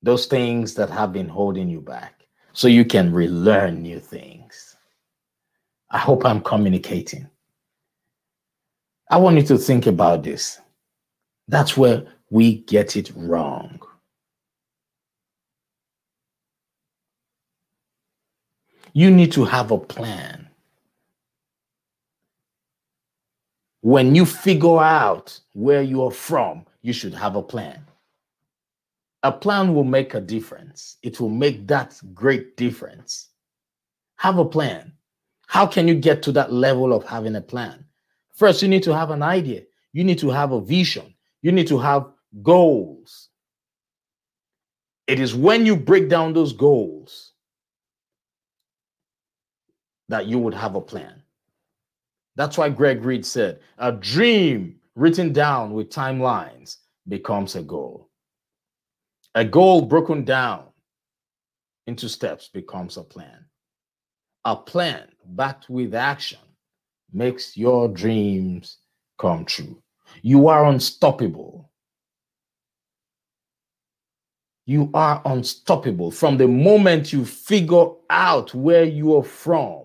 [0.02, 4.76] those things that have been holding you back so you can relearn new things.
[5.90, 7.28] I hope I'm communicating.
[9.12, 10.58] I want you to think about this.
[11.46, 13.78] That's where we get it wrong.
[18.94, 20.48] You need to have a plan.
[23.82, 27.84] When you figure out where you are from, you should have a plan.
[29.24, 30.96] A plan will make a difference.
[31.02, 33.28] It will make that great difference.
[34.16, 34.94] Have a plan.
[35.48, 37.84] How can you get to that level of having a plan?
[38.34, 39.62] First, you need to have an idea.
[39.92, 41.14] You need to have a vision.
[41.42, 42.06] You need to have
[42.42, 43.28] goals.
[45.06, 47.32] It is when you break down those goals
[50.08, 51.22] that you would have a plan.
[52.36, 58.08] That's why Greg Reid said a dream written down with timelines becomes a goal.
[59.34, 60.66] A goal broken down
[61.86, 63.44] into steps becomes a plan.
[64.44, 66.38] A plan backed with action
[67.12, 68.78] makes your dreams
[69.18, 69.82] come true.
[70.22, 71.70] You are unstoppable.
[74.66, 79.84] You are unstoppable from the moment you figure out where you are from,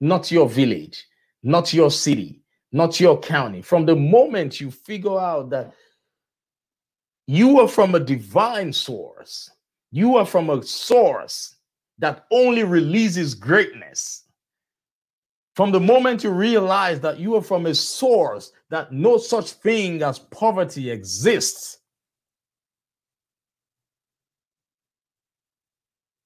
[0.00, 1.06] not your village,
[1.42, 3.62] not your city, not your county.
[3.62, 5.72] From the moment you figure out that
[7.26, 9.50] you are from a divine source.
[9.90, 11.56] You are from a source
[11.98, 14.24] that only releases greatness.
[15.54, 20.02] From the moment you realize that you are from a source that no such thing
[20.02, 21.78] as poverty exists,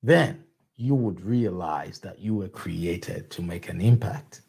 [0.02, 0.44] then
[0.76, 4.42] you would realize that you were created to make an impact.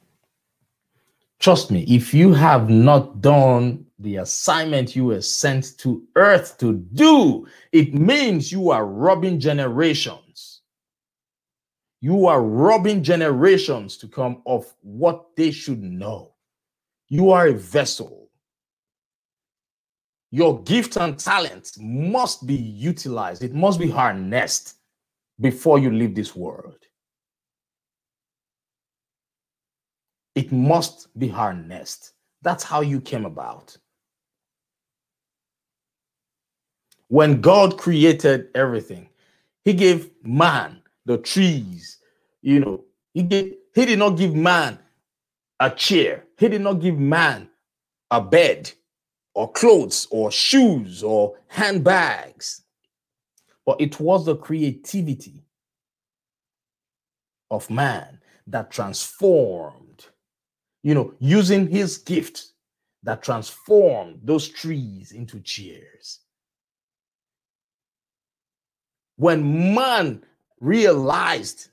[1.40, 6.74] Trust me, if you have not done the assignment you were sent to earth to
[6.94, 10.27] do, it means you are robbing generations.
[12.02, 16.34] You are robbing generations to come of what they should know.
[17.10, 18.30] You are a vessel.
[20.30, 24.76] Your gift and talent must be utilized, it must be harnessed
[25.40, 26.78] before you leave this world.
[30.36, 32.14] It must be harnessed.
[32.44, 33.76] That's how you came about.
[37.08, 39.10] When God created everything,
[39.64, 41.98] He gave man the trees,
[42.44, 44.78] you know, He gave, He did not give man
[45.60, 47.50] a chair, He did not give man
[48.12, 48.72] a bed
[49.34, 52.62] or clothes or shoes or handbags.
[53.66, 55.44] But it was the creativity
[57.52, 59.88] of man that transformed
[60.88, 62.54] you know, using his gift
[63.04, 66.20] that transformed those trees into chairs.
[69.18, 70.24] When man
[70.60, 71.70] realized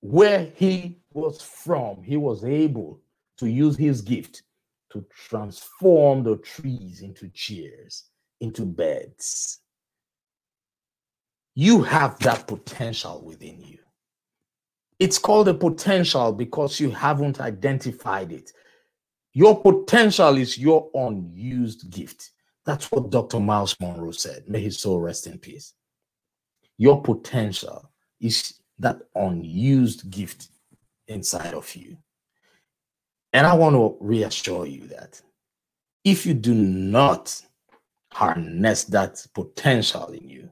[0.00, 3.00] where he was from, he was able
[3.38, 4.42] to use his gift
[4.90, 8.04] to transform the trees into chairs,
[8.40, 9.60] into beds.
[11.54, 13.78] You have that potential within you.
[14.98, 18.52] It's called a potential because you haven't identified it.
[19.32, 22.30] Your potential is your unused gift.
[22.64, 23.40] That's what Dr.
[23.40, 24.44] Myles Munroe said.
[24.48, 25.74] May his soul rest in peace.
[26.82, 27.88] Your potential
[28.20, 30.48] is that unused gift
[31.06, 31.96] inside of you.
[33.32, 35.22] And I want to reassure you that
[36.02, 37.40] if you do not
[38.12, 40.50] harness that potential in you,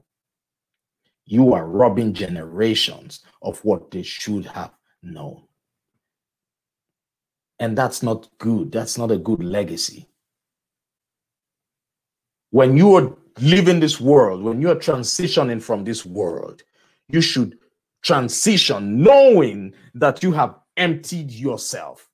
[1.25, 4.71] you are robbing generations of what they should have
[5.03, 5.43] known.
[7.59, 8.71] And that's not good.
[8.71, 10.07] That's not a good legacy.
[12.51, 16.63] When you are leaving this world, when you are transitioning from this world,
[17.07, 17.57] you should
[18.01, 22.09] transition knowing that you have emptied yourself,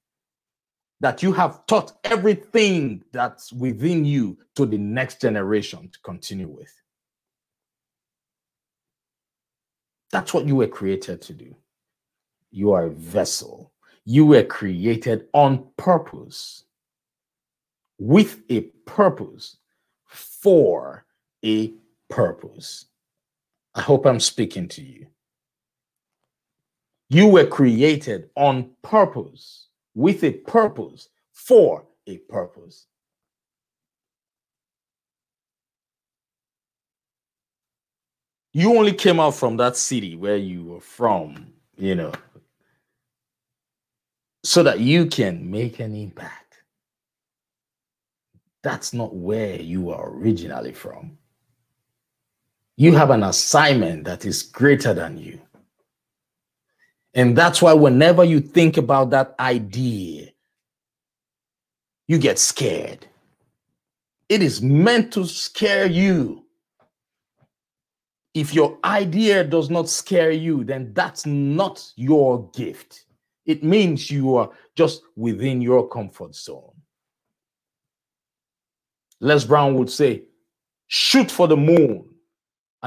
[1.00, 6.74] that you have taught everything that's within you to the next generation to continue with.
[10.12, 11.56] That's what you were created to do.
[12.52, 13.74] You are a vessel.
[14.06, 16.64] You were created on purpose,
[18.00, 19.58] with a purpose,
[20.06, 21.06] for
[21.44, 21.74] a
[22.10, 22.86] purpose.
[23.76, 25.08] I hope I'm speaking to you.
[27.10, 32.88] You were created on purpose, with a purpose, for a purpose.
[38.54, 42.12] You only came out from that city where you were from, you know,
[44.44, 46.64] so that you can make an impact.
[48.64, 51.18] That's not where you are originally from.
[52.78, 55.42] You have an assignment that is greater than you.
[57.16, 60.30] And that's why whenever you think about that idea,
[62.08, 63.08] you get scared.
[64.30, 66.46] It is meant to scare you.
[68.36, 73.06] If your idea does not scare you, then that's not your gift.
[73.48, 76.76] It means you are just within your comfort zone.
[79.20, 80.26] Les Brown would say,
[80.86, 82.07] shoot for the moon.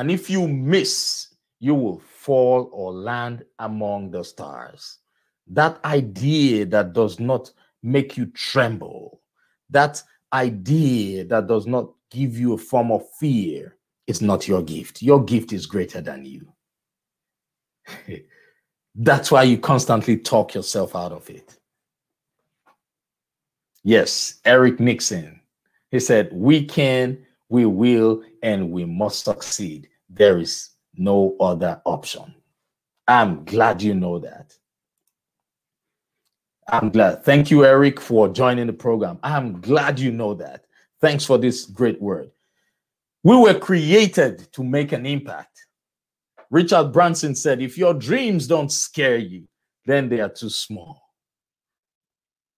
[0.01, 1.29] And if you miss,
[1.59, 4.97] you will fall or land among the stars.
[5.47, 9.21] That idea that does not make you tremble,
[9.69, 13.77] that idea that does not give you a form of fear,
[14.07, 15.03] it's not your gift.
[15.03, 16.51] Your gift is greater than you.
[18.95, 21.59] That's why you constantly talk yourself out of it.
[23.85, 25.43] Yes, Eric Nixon.
[25.91, 27.19] He said, We can,
[27.51, 29.89] we will, and we must succeed.
[30.09, 32.35] There is no other option.
[33.07, 34.55] I'm glad you know that.
[36.69, 37.25] I'm glad.
[37.25, 39.19] Thank you, Eric, for joining the program.
[39.23, 40.65] I'm glad you know that.
[41.01, 42.31] Thanks for this great word.
[43.25, 45.67] We were created to make an impact.
[46.51, 49.49] Richard Branson said, if your dreams don't scare you,
[49.85, 51.03] then they are too small.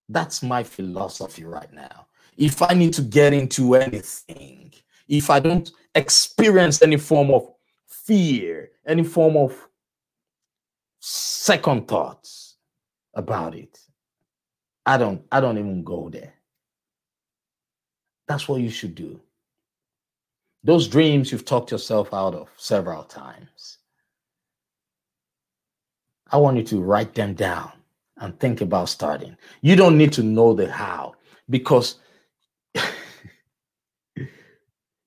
[0.08, 2.06] That's my philosophy right now.
[2.36, 4.61] If I need to get into anything,
[5.12, 7.46] if I don't experience any form of
[7.86, 9.54] fear, any form of
[11.00, 12.56] second thoughts
[13.14, 13.78] about it.
[14.86, 16.32] I don't I don't even go there.
[18.26, 19.20] That's what you should do.
[20.64, 23.78] Those dreams you've talked yourself out of several times.
[26.30, 27.70] I want you to write them down
[28.16, 29.36] and think about starting.
[29.60, 31.16] You don't need to know the how
[31.50, 31.96] because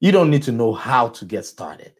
[0.05, 1.91] you don't need to know how to get started.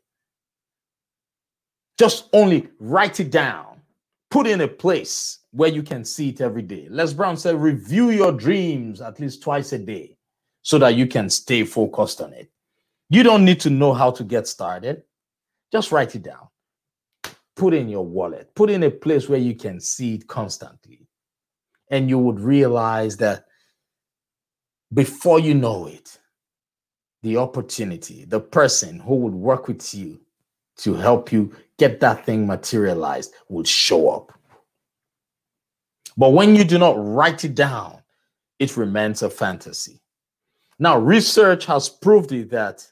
[1.97, 3.81] Just only write it down,
[4.29, 6.87] put in a place where you can see it every day.
[6.91, 10.15] Les Brown said, review your dreams at least twice a day
[10.61, 12.51] so that you can stay focused on it.
[13.09, 15.01] You don't need to know how to get started.
[15.71, 16.47] Just write it down.
[17.55, 21.07] Put in your wallet, put in a place where you can see it constantly.
[21.89, 23.45] And you would realize that
[24.93, 26.19] before you know it,
[27.25, 30.21] the opportunity, the person who would work with you
[30.77, 34.31] to help you get that thing materialized will show up.
[36.15, 38.03] But when you do not write it down,
[38.59, 39.99] it remains a fantasy.
[40.77, 42.87] Now, research has proved it that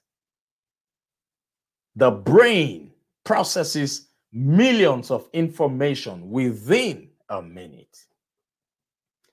[1.95, 2.89] the brain
[3.23, 7.99] processes millions of information within a minute.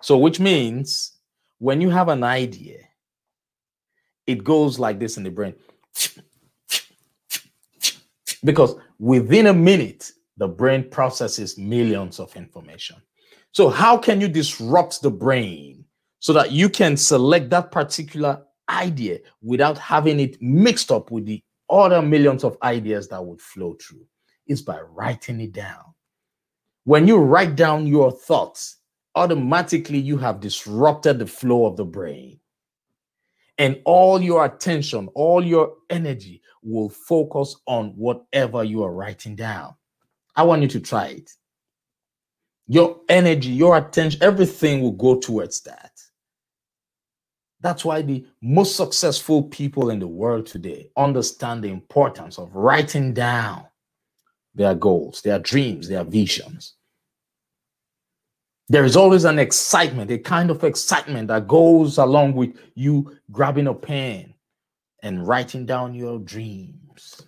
[0.03, 1.13] So, which means
[1.59, 2.90] when you have an idea,
[4.31, 5.55] it goes like this in the brain
[8.45, 12.97] because within a minute, the brain processes millions of information.
[13.53, 15.85] So, how can you disrupt the brain
[16.21, 21.43] so that you can select that particular idea without having it mixed up with the
[21.69, 24.07] other millions of ideas that would flow through?
[24.47, 25.85] Is by writing it down.
[26.85, 28.79] When you write down your thoughts,
[29.15, 32.41] automatically you have disrupted the flow of the brain.
[33.61, 39.75] And all your attention, all your energy will focus on whatever you are writing down.
[40.35, 41.31] I want you to try it.
[42.69, 45.93] Your energy, your attention, everything will go towards that.
[47.61, 53.13] That's why the most successful people in the world today understand the importance of writing
[53.13, 53.67] down
[54.55, 56.77] their goals, their dreams, their visions.
[58.71, 63.67] There is always an excitement, a kind of excitement that goes along with you grabbing
[63.67, 64.33] a pen
[65.03, 67.21] and writing down your dreams.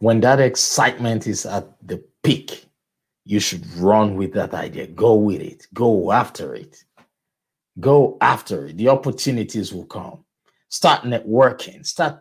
[0.00, 2.66] When that excitement is at the peak,
[3.24, 4.88] you should run with that idea.
[4.88, 5.68] Go with it.
[5.72, 6.82] Go after it.
[7.78, 8.76] Go after it.
[8.76, 10.24] The opportunities will come.
[10.68, 11.86] Start networking.
[11.86, 12.20] Start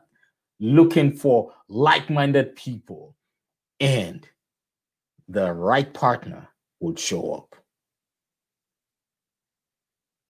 [0.59, 3.15] looking for like minded people
[3.79, 4.27] and
[5.31, 6.47] the right partner
[6.79, 7.55] would show up.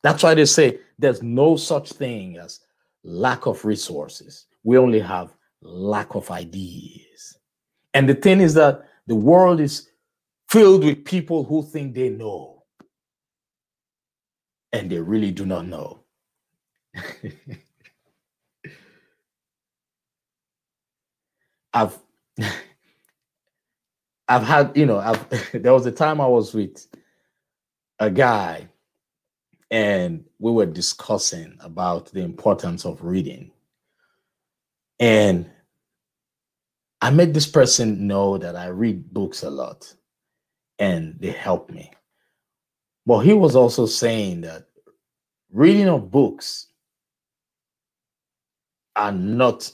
[0.03, 2.59] That's why they say there's no such thing as
[3.03, 4.45] lack of resources.
[4.63, 7.37] We only have lack of ideas.
[7.93, 9.89] And the thing is that the world is
[10.49, 12.63] filled with people who think they know,
[14.73, 16.03] and they really do not know.
[21.73, 21.97] I've
[24.31, 26.87] I've had, you know, I've there was a time I was with
[27.99, 28.69] a guy
[29.69, 33.51] and we were discussing about the importance of reading.
[34.99, 35.49] And
[37.01, 39.93] I made this person know that I read books a lot
[40.79, 41.91] and they help me.
[43.05, 44.67] But he was also saying that
[45.51, 46.67] reading of books
[48.95, 49.69] are not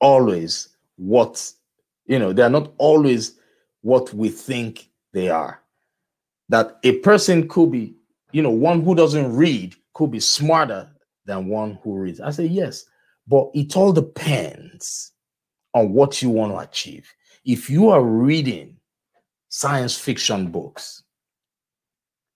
[0.00, 1.50] always what,
[2.04, 3.38] you know, they're not always
[3.82, 5.62] what we think they are.
[6.48, 7.96] That a person could be,
[8.32, 10.88] you know, one who doesn't read could be smarter
[11.24, 12.20] than one who reads.
[12.20, 12.84] I say, yes,
[13.26, 15.12] but it all depends
[15.74, 17.08] on what you want to achieve.
[17.44, 18.76] If you are reading
[19.48, 21.02] science fiction books,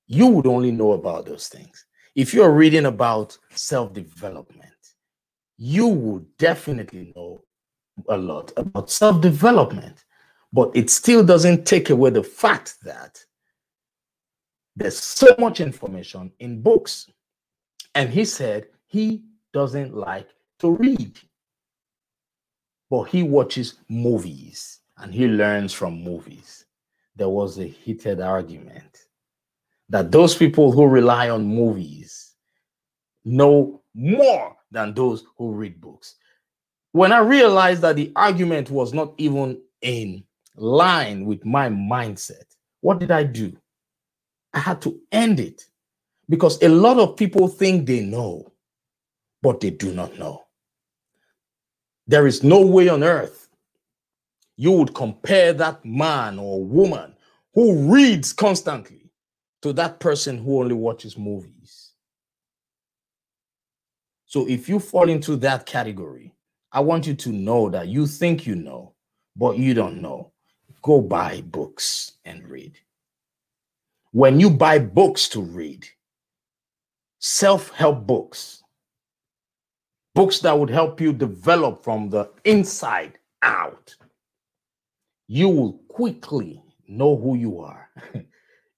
[0.07, 1.87] you would only know about those things.
[2.17, 4.67] If you're reading about self development,
[5.57, 7.45] you would definitely know
[8.09, 10.05] a lot about self development.
[10.53, 13.25] But it still doesn't take away the fact that
[14.77, 17.09] there's so much information in books.
[17.95, 19.23] And he said he
[19.53, 20.29] doesn't like
[20.61, 21.19] to read,
[22.89, 26.67] but he watches movies and he learns from movies.
[27.17, 29.07] There was a heated argument
[29.89, 32.35] that those people who rely on movies
[33.25, 36.17] know more than those who read books.
[36.93, 40.25] When I realized that the argument was not even in
[40.61, 42.45] line with my mindset,
[42.83, 43.57] what did I do?
[44.55, 45.63] I had to end it
[46.29, 48.53] because a lot of people think they know,
[49.43, 50.45] but they do not know.
[52.07, 53.49] There is no way on earth
[54.57, 57.15] you would compare that man or woman
[57.55, 59.11] who reads constantly
[59.63, 61.93] to that person who only watches movies.
[64.27, 66.35] So if you fall into that category,
[66.73, 68.95] I want you to know that you think you know,
[69.37, 70.30] but you don't know
[70.83, 72.79] go buy books and read.
[74.13, 75.87] When you buy books to read,
[77.19, 78.63] self help books,
[80.15, 83.95] books that would help you develop from the inside out,
[85.29, 87.89] you will quickly know who you are.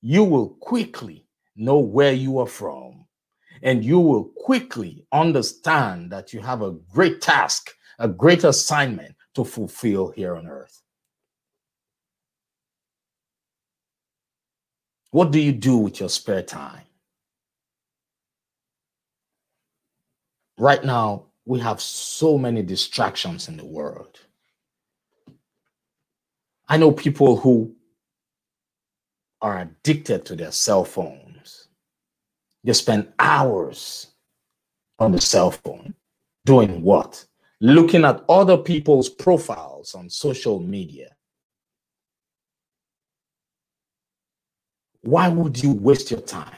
[0.03, 1.27] you will quickly
[1.57, 3.07] know where you are from.
[3.63, 9.45] And you will quickly understand that you have a great task, a great assignment to
[9.45, 10.83] fulfill here on earth.
[15.13, 16.85] What do you do with your spare time?
[20.59, 24.19] Right now, we have so many distractions in the world.
[26.67, 27.75] I know people who
[29.43, 31.69] are addicted to their cell phones.
[32.65, 34.13] They spend hours
[34.99, 35.95] on the cell phone
[36.47, 37.27] doing what?
[37.61, 41.15] Looking at other people's profiles on social media
[45.03, 46.57] Why would you waste your time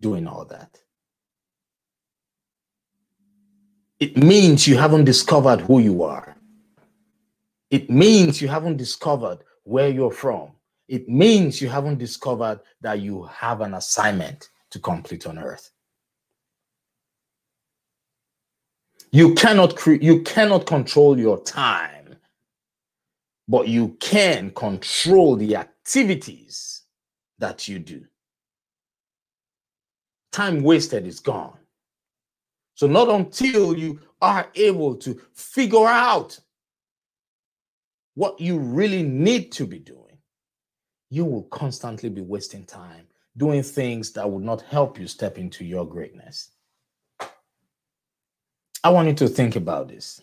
[0.00, 0.78] doing all that?
[4.00, 6.36] It means you haven't discovered who you are.
[7.70, 10.52] It means you haven't discovered where you're from.
[10.88, 15.70] It means you haven't discovered that you have an assignment to complete on earth.
[19.12, 22.16] You cannot cre- you cannot control your time,
[23.48, 26.71] but you can control the activities
[27.42, 28.04] that you do.
[30.30, 31.58] Time wasted is gone.
[32.74, 36.38] So, not until you are able to figure out
[38.14, 40.18] what you really need to be doing,
[41.10, 45.64] you will constantly be wasting time doing things that would not help you step into
[45.64, 46.50] your greatness.
[48.84, 50.22] I want you to think about this.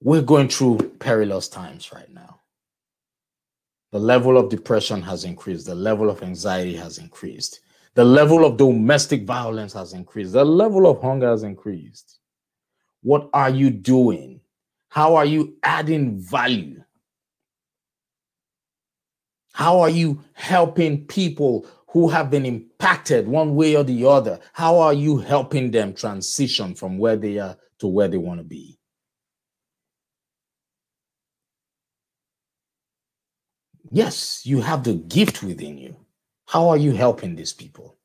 [0.00, 2.37] We're going through perilous times right now
[3.90, 7.60] the level of depression has increased, the level of anxiety has increased,
[7.94, 12.20] the level of domestic violence has increased, the level of hunger has increased.
[13.02, 14.40] What are you doing?
[14.88, 16.82] How are you adding value?
[19.52, 24.38] How are you helping people who have been impacted one way or the other?
[24.52, 28.44] How are you helping them transition from where they are to where they want to
[28.44, 28.77] be?
[33.90, 35.96] Yes, you have the gift within you.
[36.46, 37.96] How are you helping these people?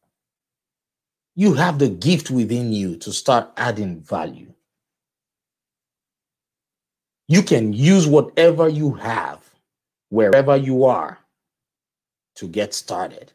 [1.35, 4.53] You have the gift within you to start adding value.
[7.27, 9.43] You can use whatever you have
[10.09, 11.17] wherever you are
[12.35, 13.33] to get started.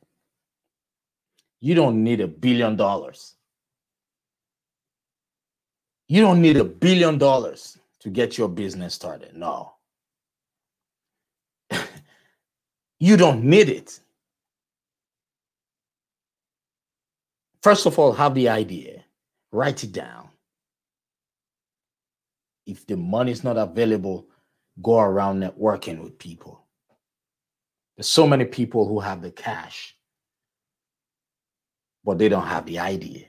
[1.60, 3.34] You don't need a billion dollars.
[6.08, 9.36] You don't need a billion dollars to get your business started.
[9.36, 9.72] No.
[13.00, 14.00] You don't need it.
[17.62, 19.04] First of all, have the idea,
[19.52, 20.28] write it down.
[22.66, 24.26] If the money is not available,
[24.82, 26.64] go around networking with people.
[27.96, 29.96] There's so many people who have the cash,
[32.04, 33.26] but they don't have the idea.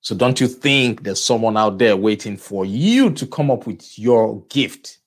[0.00, 3.98] So don't you think there's someone out there waiting for you to come up with
[3.98, 4.98] your gift?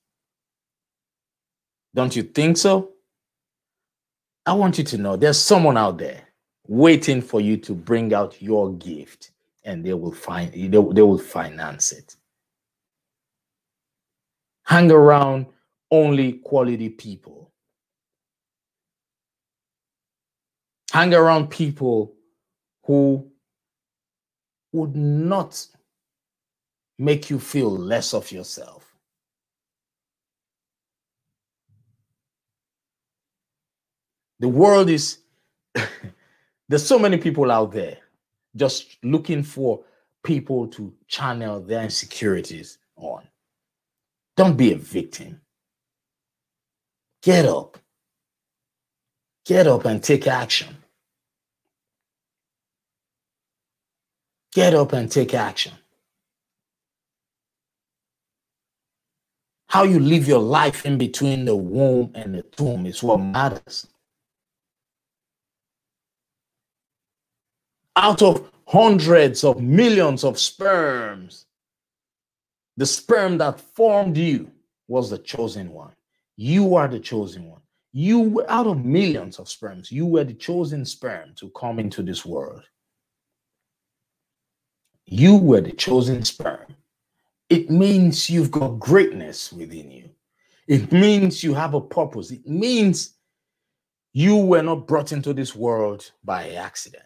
[1.93, 2.91] Don't you think so?
[4.45, 6.27] I want you to know there's someone out there
[6.67, 9.31] waiting for you to bring out your gift
[9.63, 12.15] and they will find they, they will finance it.
[14.65, 15.47] Hang around
[15.91, 17.51] only quality people.
[20.91, 22.13] Hang around people
[22.83, 23.27] who
[24.71, 25.65] would not
[26.97, 28.88] make you feel less of yourself
[34.39, 35.19] the world is
[36.69, 37.97] There's so many people out there
[38.55, 39.83] just looking for
[40.23, 43.23] people to channel their insecurities on.
[44.37, 45.41] Don't be a victim.
[47.23, 47.77] Get up.
[49.45, 50.77] Get up and take action.
[54.53, 55.73] Get up and take action.
[59.67, 63.87] How you live your life in between the womb and the tomb is what matters.
[67.99, 71.47] Out of hundreds of millions of sperms,
[72.77, 74.49] the sperm that formed you
[74.87, 75.91] was the chosen one.
[76.37, 77.59] You are the chosen one.
[77.91, 82.01] You were out of millions of sperms, you were the chosen sperm to come into
[82.01, 82.63] this world.
[85.05, 86.75] You were the chosen sperm.
[87.49, 90.09] It means you've got greatness within you.
[90.67, 92.31] It means you have a purpose.
[92.31, 93.15] It means
[94.13, 97.03] you were not brought into this world by accident.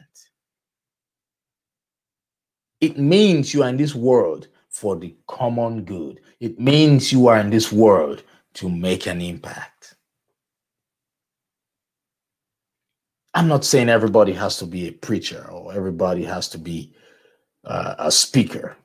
[2.83, 6.19] It means you are in this world for the common good.
[6.41, 8.23] It means you are in this world
[8.55, 9.95] to make an impact.
[13.33, 16.91] I'm not saying everybody has to be a preacher or everybody has to be
[17.63, 18.75] uh, a speaker.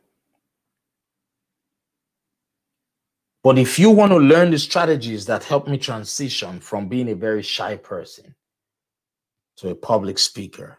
[3.43, 7.17] But if you want to learn the strategies that help me transition from being a
[7.17, 8.37] very shy person
[9.57, 10.79] to a public speaker,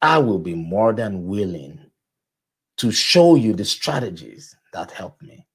[0.00, 1.89] I will be more than willing
[2.80, 5.46] to show you the strategies that help me.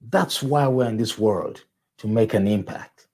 [0.00, 1.62] That's why we're in this world
[1.98, 3.06] to make an impact.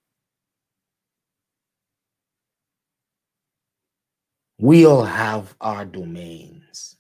[4.59, 6.97] We all have our domains.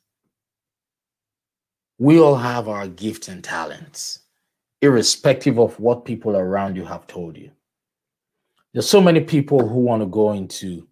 [1.98, 4.18] We all have our gifts and talents,
[4.82, 7.50] irrespective of what people around you have told you.
[8.74, 10.86] There's so many people who want to go into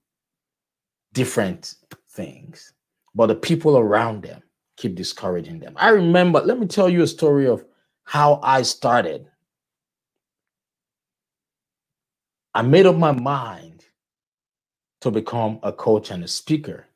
[1.12, 1.74] different
[2.12, 2.72] things,
[3.14, 4.42] but the people around them
[4.80, 5.74] keep discouraging them.
[5.76, 7.64] I remember, let me tell you a story of
[8.04, 9.28] how I started.
[12.54, 13.84] I made up my mind
[15.02, 16.86] to become a coach and a speaker.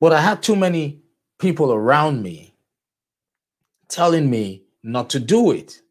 [0.00, 1.02] But I had too many
[1.38, 2.54] people around me
[3.88, 5.82] telling me not to do it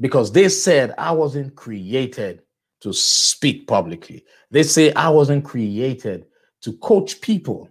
[0.00, 2.42] because they said I wasn't created
[2.80, 4.24] to speak publicly.
[4.50, 6.26] They say I wasn't created
[6.62, 7.68] to coach people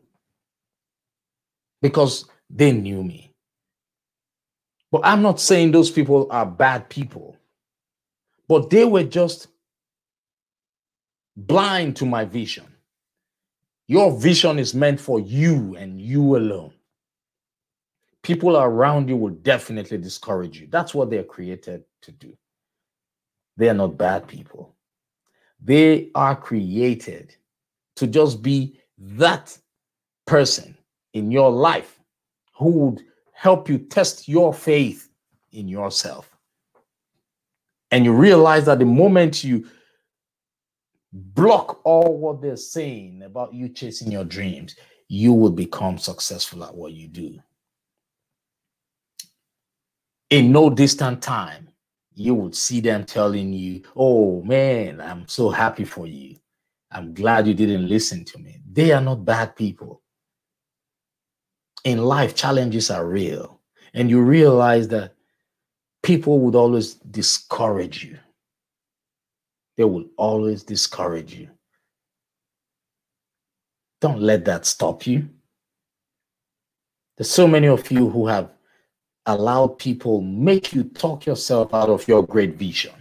[1.81, 3.31] because they knew me.
[4.91, 7.37] But I'm not saying those people are bad people,
[8.47, 9.47] but they were just
[11.35, 12.65] blind to my vision.
[13.87, 16.73] Your vision is meant for you and you alone.
[18.21, 20.67] People around you will definitely discourage you.
[20.69, 22.35] That's what they're created to do.
[23.57, 24.75] They are not bad people.
[25.61, 27.35] They are created
[27.99, 29.57] to just be that
[30.25, 30.77] person
[31.13, 31.99] in your life
[32.55, 33.01] who would
[33.33, 35.09] help you test your faith
[35.51, 36.35] in yourself.
[37.91, 39.67] And you realize that the moment you
[41.11, 44.75] block all what they're saying about you chasing your dreams,
[45.07, 47.37] you will become successful at what you do.
[50.29, 51.67] In no distant time,
[52.13, 56.35] you would see them telling you, Oh man, I'm so happy for you.
[56.91, 58.61] I'm glad you didn't listen to me.
[58.71, 60.01] They are not bad people.
[61.83, 63.61] In life, challenges are real.
[63.93, 65.13] And you realize that
[66.03, 68.17] people would always discourage you.
[69.77, 71.49] They will always discourage you.
[74.01, 75.29] Don't let that stop you.
[77.17, 78.49] There's so many of you who have
[79.25, 82.98] allowed people make you talk yourself out of your great visions.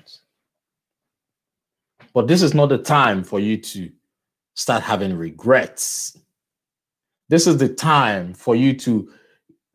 [2.14, 3.90] But this is not the time for you to
[4.54, 6.16] start having regrets.
[7.28, 9.10] This is the time for you to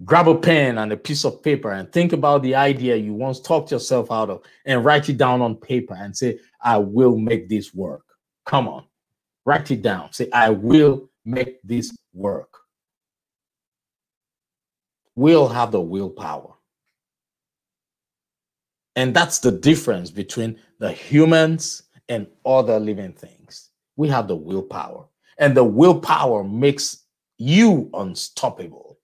[0.04, 3.40] grab a pen and a piece of paper and think about the idea you once
[3.40, 7.48] talked yourself out of and write it down on paper and say, I will make
[7.48, 8.04] this work.
[8.46, 8.86] Come on,
[9.46, 10.12] write it down.
[10.12, 12.50] Say, I will make this work.
[15.16, 16.56] We'll have the willpower.
[18.96, 23.70] And that's the difference between the humans and other living things.
[23.96, 25.06] We have the willpower,
[25.38, 27.04] and the willpower makes
[27.38, 28.98] you unstoppable.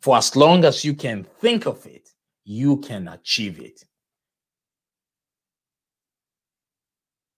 [0.00, 2.10] For as long as you can think of it,
[2.44, 3.84] you can achieve it.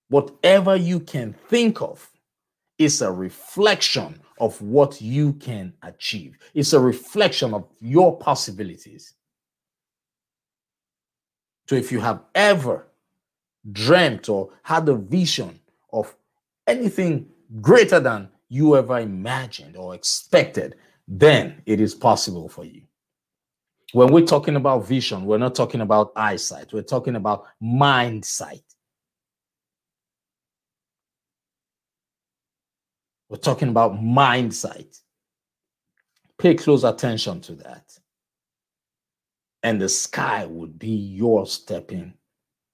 [0.08, 2.08] Whatever you can think of
[2.78, 9.14] is a reflection of what you can achieve, it's a reflection of your possibilities.
[11.68, 12.86] So if you have ever
[13.72, 15.58] dreamt or had a vision
[15.92, 16.14] of
[16.66, 17.28] anything
[17.60, 20.76] greater than you ever imagined or expected,
[21.08, 22.82] then it is possible for you.
[23.92, 28.62] When we're talking about vision, we're not talking about eyesight, we're talking about mind sight.
[33.28, 34.98] We're talking about mind sight.
[36.38, 37.98] Pay close attention to that.
[39.62, 42.14] And the sky would be your stepping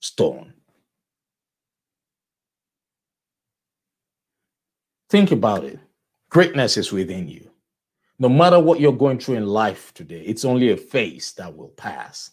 [0.00, 0.52] stone.
[5.12, 5.78] Think about it.
[6.30, 7.50] Greatness is within you.
[8.18, 11.68] No matter what you're going through in life today, it's only a phase that will
[11.68, 12.30] pass.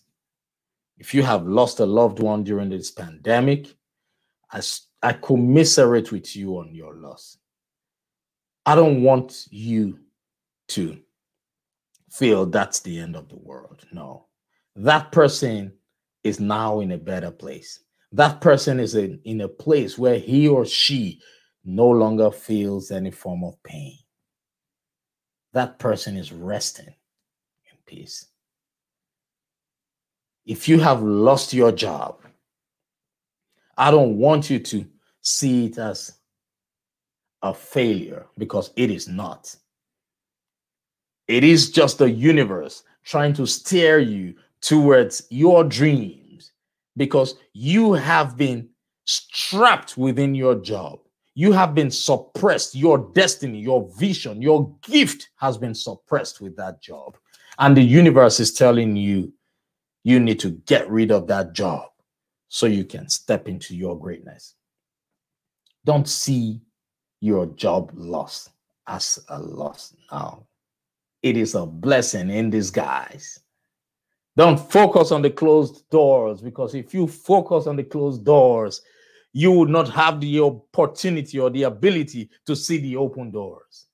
[0.98, 3.76] If you have lost a loved one during this pandemic,
[4.54, 4.62] I,
[5.04, 7.38] I commiserate with you on your loss.
[8.66, 10.00] I don't want you
[10.70, 11.02] to
[12.10, 13.86] feel that's the end of the world.
[13.92, 14.28] No,
[14.78, 15.74] that person
[16.24, 17.82] is now in a better place.
[18.14, 21.20] That person is in, in a place where he or she
[21.64, 23.98] no longer feels any form of pain.
[25.54, 28.28] That person is resting in peace.
[30.46, 32.22] If you have lost your job,
[33.78, 34.86] I don't want you to
[35.22, 36.14] see it as
[37.42, 39.56] a failure because it is not.
[41.28, 46.52] It is just the universe trying to steer you towards your dreams
[46.98, 48.70] because you have been
[49.06, 51.00] strapped within your job.
[51.40, 52.76] You have been suppressed.
[52.76, 57.16] Your destiny, your vision, your gift has been suppressed with that job.
[57.60, 59.32] And the universe is telling you,
[60.04, 61.92] you need to get rid of that job
[62.50, 64.56] so you can step into your greatness.
[65.86, 66.60] Don't see
[67.22, 68.50] your job loss
[68.88, 70.46] as a loss now.
[71.24, 73.40] It is a blessing in disguise.
[74.36, 78.82] Don't focus on the closed doors because if you focus on the closed doors,
[79.34, 83.88] you will not have the opportunity or the ability to see the open doors.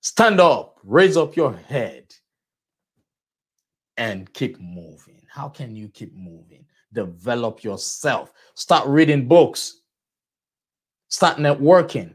[0.00, 2.14] Stand up, raise up your head,
[3.96, 5.22] and keep moving.
[5.28, 6.64] How can you keep moving?
[6.92, 8.32] Develop yourself.
[8.54, 9.80] Start reading books.
[11.08, 12.14] Start networking.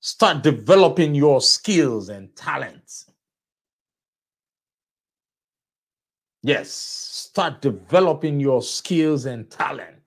[0.00, 3.10] Start developing your skills and talents.
[6.42, 9.99] Yes, start developing your skills and talents.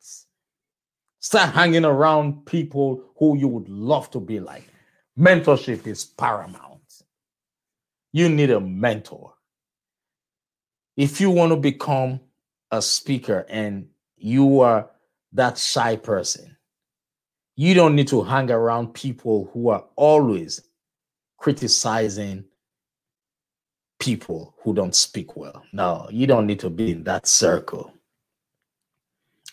[1.24, 4.68] Start hanging around people who you would love to be like.
[5.18, 6.82] Mentorship is paramount.
[8.12, 9.34] You need a mentor.
[10.98, 12.20] If you want to become
[12.72, 14.90] a speaker and you are
[15.32, 16.58] that shy person,
[17.56, 20.60] you don't need to hang around people who are always
[21.38, 22.44] criticizing
[23.98, 25.64] people who don't speak well.
[25.72, 27.94] No, you don't need to be in that circle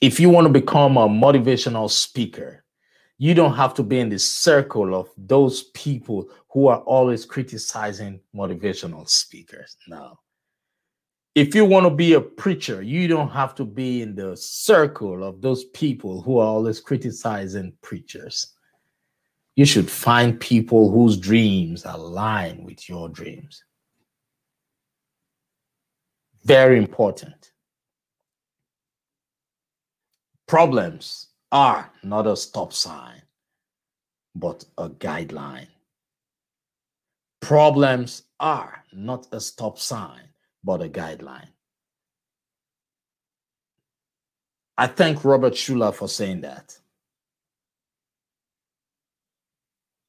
[0.01, 2.65] if you want to become a motivational speaker,
[3.19, 8.21] you don't have to be in the circle of those people who are always criticizing
[8.35, 9.77] motivational speakers.
[9.89, 10.19] No.
[11.35, 15.23] If you want to be a preacher, you don't have to be in the circle
[15.23, 18.55] of those people who are always criticizing preachers.
[19.55, 23.63] You should find people whose dreams align with your dreams.
[26.45, 27.53] Very important.
[30.51, 33.23] Problems are not a stop sign,
[34.35, 35.69] but a guideline.
[37.41, 40.25] Problems are not a stop sign,
[40.65, 41.51] but a guideline.
[44.77, 46.77] I thank Robert Schuller for saying that.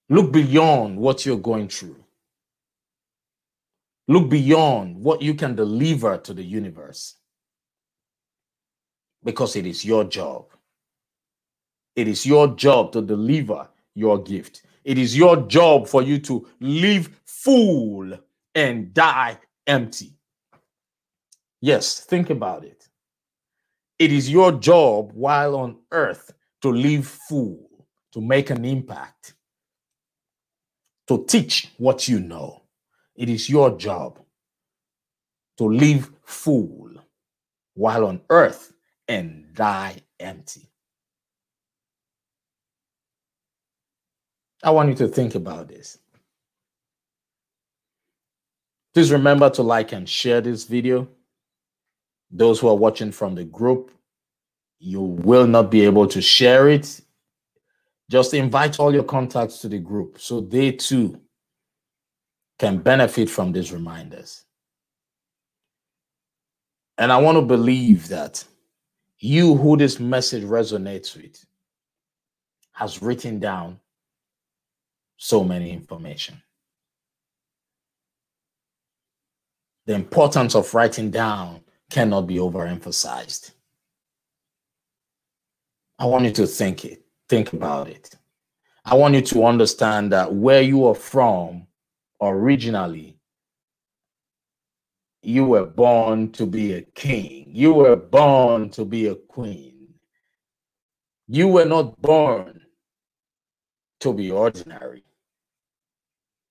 [0.09, 2.03] Look beyond what you're going through.
[4.07, 7.17] Look beyond what you can deliver to the universe.
[9.23, 10.45] Because it is your job.
[11.95, 14.63] It is your job to deliver your gift.
[14.83, 18.17] It is your job for you to live full
[18.55, 20.13] and die empty.
[21.59, 22.87] Yes, think about it.
[23.99, 29.35] It is your job while on earth to live full, to make an impact,
[31.07, 32.63] to teach what you know.
[33.15, 34.19] It is your job
[35.57, 36.89] to live full
[37.75, 38.70] while on earth
[39.11, 40.69] and die empty.
[44.63, 45.97] I want you to think about this.
[48.93, 51.09] Please remember to like and share this video.
[52.29, 53.91] Those who are watching from the group,
[54.79, 57.01] you will not be able to share it.
[58.09, 61.19] Just invite all your contacts to the group so they too
[62.59, 64.45] can benefit from these reminders.
[66.97, 68.45] And I want to believe that
[69.21, 71.45] you who this message resonates with
[72.73, 73.79] has written down
[75.17, 76.41] so many information.
[79.85, 81.61] The importance of writing down
[81.91, 83.51] cannot be overemphasized.
[85.99, 88.15] I want you to think it, think about it.
[88.83, 91.67] I want you to understand that where you are from
[92.19, 93.19] originally,
[95.21, 97.45] you were born to be a king.
[97.47, 99.93] You were born to be a queen.
[101.27, 102.61] You were not born
[103.99, 105.03] to be ordinary.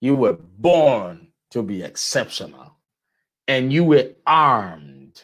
[0.01, 2.77] You were born to be exceptional.
[3.49, 5.23] And you were armed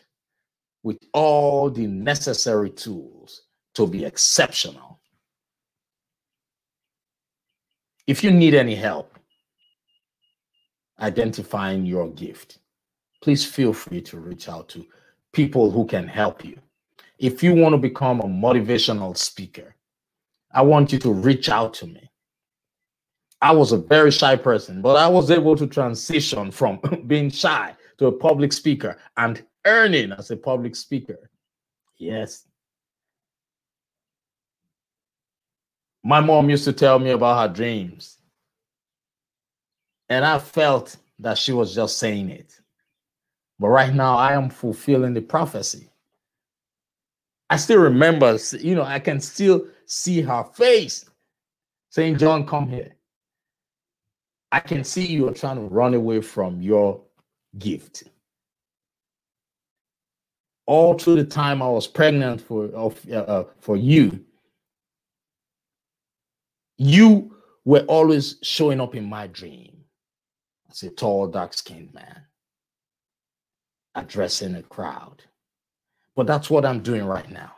[0.83, 3.43] with all the necessary tools
[3.75, 5.01] to be exceptional.
[8.07, 9.13] If you need any help
[11.01, 12.59] identifying your gift,
[13.23, 14.87] please feel free to reach out to
[15.33, 16.59] people who can help you.
[17.19, 19.75] If you want to become a motivational speaker,
[20.53, 22.11] I want you to reach out to me.
[23.43, 27.75] I was a very shy person, but I was able to transition from being shy
[27.99, 31.31] to a public speaker and earning as a public speaker.
[31.99, 32.47] Yes.
[36.03, 38.19] My mom used to tell me about her dreams.
[40.09, 42.61] And I felt that she was just saying it.
[43.59, 45.89] But right now, I am fulfilling the prophecy.
[47.49, 51.07] I still remember, you know, I can still see her face
[51.91, 52.97] saying, John, come here.
[54.53, 57.01] I can see you are trying to run away from your
[57.59, 58.05] gift
[60.67, 64.25] all through the time I was pregnant for of uh, uh, for you,
[66.77, 67.35] you
[67.65, 69.85] were always showing up in my dream
[70.71, 72.23] as a tall, dark-skinned man
[73.97, 75.25] addressing a crowd.
[76.15, 77.53] But that's what I'm doing right now.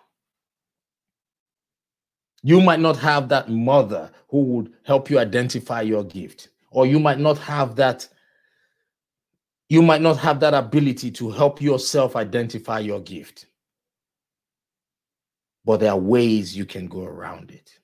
[2.43, 6.99] You might not have that mother who would help you identify your gift, or you
[6.99, 8.09] might not have that
[9.68, 13.45] you might not have that ability to help yourself identify your gift.
[15.66, 17.78] But there are ways you can go around it.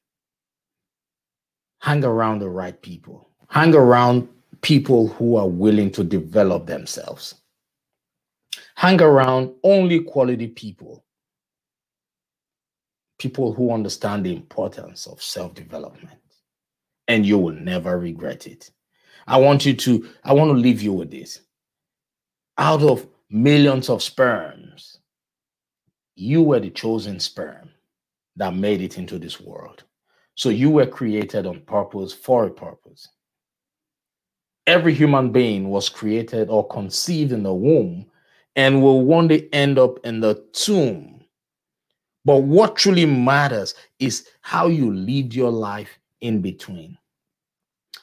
[1.81, 4.27] Hang around the right people, hang around
[4.63, 7.35] people who are willing to develop themselves.
[8.77, 11.05] Hang around only quality people,
[13.19, 16.21] people who understand the importance of self development,
[17.09, 18.71] and you will never regret it.
[19.27, 21.41] I want you to, I want to leave you with this
[22.59, 24.99] out of millions of sperms,
[26.15, 27.71] you were the chosen sperm
[28.37, 29.85] that made it into this world.
[30.37, 33.09] So you were created on purpose for a purpose.
[34.67, 38.07] Every human being was created or conceived in the womb
[38.57, 41.25] and will one day end up in the tomb.
[42.25, 46.97] But what truly matters is how you lead your life in between.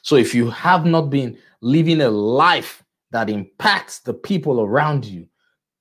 [0.02, 5.28] So if you have not been living a life that impacts the people around you,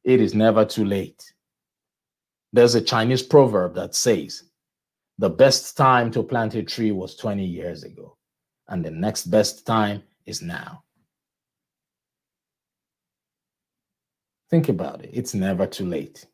[0.04, 1.34] it is never too late.
[2.54, 4.44] There's a Chinese proverb that says,
[5.18, 8.18] the best time to plant a tree was 20 years ago,
[8.70, 10.84] and the next best time is now.
[14.52, 15.10] Think about it.
[15.14, 16.28] It's never too late.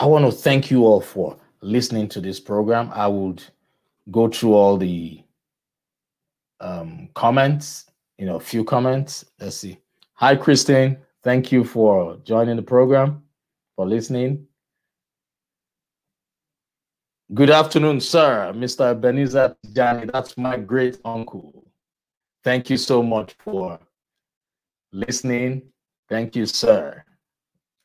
[0.00, 2.90] I want to thank you all for listening to this program.
[2.94, 3.42] I would
[4.10, 5.22] go through all the
[6.60, 9.26] um, comments, you know, a few comments.
[9.38, 9.78] Let's see.
[10.14, 10.96] Hi, Christine.
[11.22, 13.22] Thank you for joining the program,
[13.76, 14.46] for listening.
[17.34, 18.52] Good afternoon, sir.
[18.56, 18.92] Mr.
[18.92, 20.06] Ebenezer Danny.
[20.10, 21.66] That's my great uncle.
[22.42, 23.78] Thank you so much for
[24.92, 25.62] listening.
[26.08, 27.04] Thank you, sir.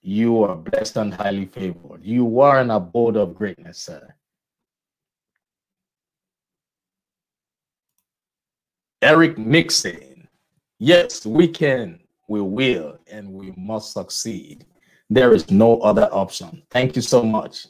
[0.01, 2.01] You are blessed and highly favored.
[2.03, 4.13] You are an abode of greatness, sir.
[9.01, 10.27] Eric Nixon.
[10.79, 14.65] Yes, we can, we will, and we must succeed.
[15.09, 16.63] There is no other option.
[16.71, 17.67] Thank you so much.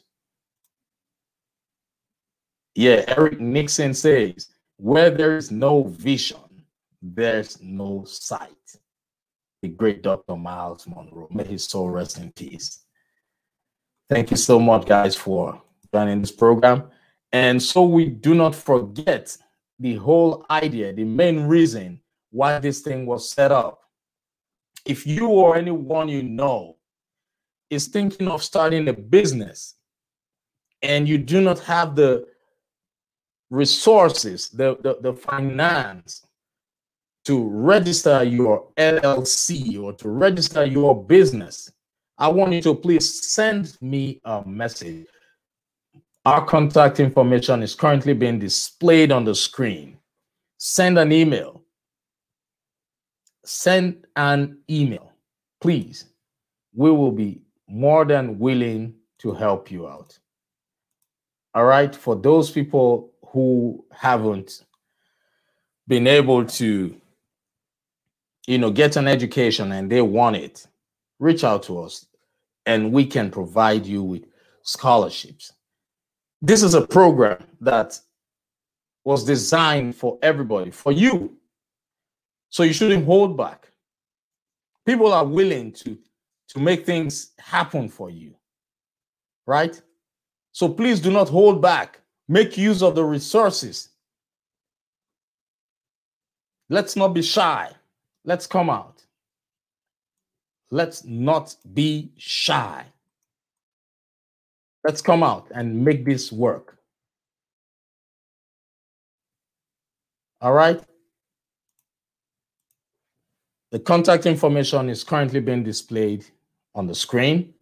[2.76, 6.66] Yeah, Eric Nixon says, where there is no vision,
[7.02, 8.63] there's no sight
[9.64, 10.36] the great Dr.
[10.36, 11.30] Myles Munroe.
[11.32, 12.84] May his soul rest in peace.
[14.10, 15.60] Thank you so much, guys, for
[15.94, 16.90] joining this program.
[17.32, 19.36] And so we do not forget
[19.80, 23.80] the whole idea, the main reason why this thing was set up.
[24.86, 26.76] If you or anyone you know
[27.70, 29.76] is thinking of starting a business
[30.82, 32.28] and you do not have the
[33.50, 36.28] resources, the, the, the finance,
[37.26, 41.72] to register your LLC or to register your business,
[42.18, 45.08] I want you to please send me a message.
[46.26, 49.98] Our contact information is currently being displayed on the screen.
[50.58, 51.64] Send an email.
[53.46, 55.12] Send an email,
[55.60, 56.06] please.
[56.74, 60.18] We will be more than willing to help you out.
[61.54, 61.94] All right.
[61.94, 64.64] For those people who haven't
[65.88, 66.96] been able to
[68.48, 70.68] you know, get an education and they want it,
[71.20, 72.06] reach out to us
[72.66, 74.26] and we can provide you with
[74.64, 75.54] scholarships.
[76.42, 78.00] This is a program that
[79.06, 81.38] was designed for everybody, for you.
[82.50, 83.70] So you shouldn't hold back.
[84.86, 85.98] People are willing to
[86.50, 88.36] to make things happen for you.
[89.48, 89.82] Right?
[90.52, 92.00] So please do not hold back.
[92.28, 93.90] Make use of the resources.
[96.70, 97.72] Let's not be shy.
[98.26, 99.04] Let's come out.
[100.72, 102.86] Let's not be shy.
[104.84, 106.78] Let's come out and make this work.
[110.42, 110.82] All right.
[113.72, 116.26] The contact information is currently being displayed
[116.76, 117.54] on the screen.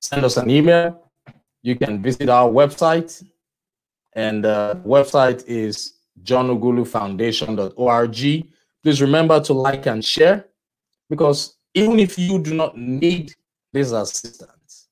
[0.00, 1.02] Send us an email.
[1.62, 3.24] You can visit our website,
[4.12, 8.46] and the uh, website is johnogulufoundation.org.
[8.86, 10.44] Please remember to like and share
[11.10, 13.34] because even if you do not need
[13.72, 14.86] this assistance,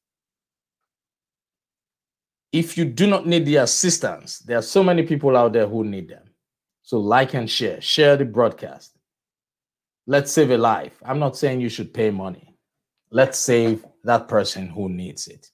[2.51, 5.85] if you do not need the assistance, there are so many people out there who
[5.85, 6.25] need them.
[6.83, 8.99] So like and share, share the broadcast.
[10.09, 11.01] Let's save a life.
[11.05, 12.57] I'm not saying you should pay money.
[13.13, 15.53] Let's save that person who needs it.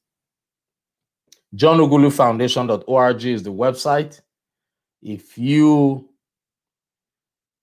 [1.57, 4.23] JohnOguluFoundation.org is the website.
[5.03, 6.10] If you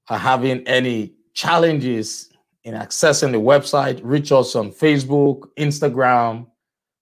[0.09, 2.29] are having any challenges
[2.63, 6.47] in accessing the website, reach us on Facebook, Instagram,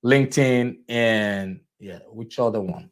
[0.04, 2.90] LinkedIn, and yeah, which other one?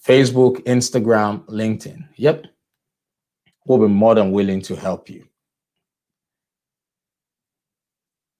[0.00, 2.06] Facebook, Instagram, LinkedIn.
[2.16, 2.46] Yep.
[3.66, 5.26] We'll be more than willing to help you.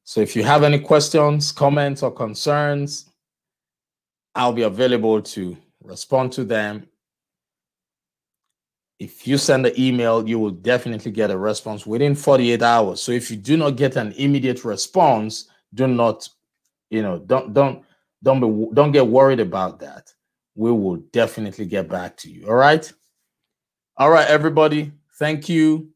[0.05, 3.11] So if you have any questions, comments, or concerns,
[4.35, 6.87] I'll be available to respond to them
[8.99, 13.03] if you send an email, you will definitely get a response within 48 hours.
[13.03, 16.29] So if you do not get an immediate response, do not,
[16.91, 17.85] you know, don't don't
[18.23, 20.13] don't be don't get worried about that.
[20.55, 22.47] We will definitely get back to you.
[22.47, 22.91] All right.
[23.97, 24.93] All right, everybody.
[25.19, 25.91] Thank you.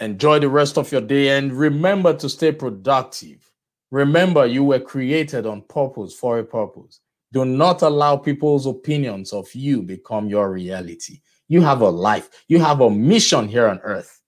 [0.00, 3.50] Enjoy the rest of your day and remember to stay productive.
[3.90, 7.00] Remember, you were created on purpose for a purpose.
[7.32, 11.20] Do not allow people's opinions of you become your reality.
[11.50, 14.22] You have a life, you have a mission here on earth.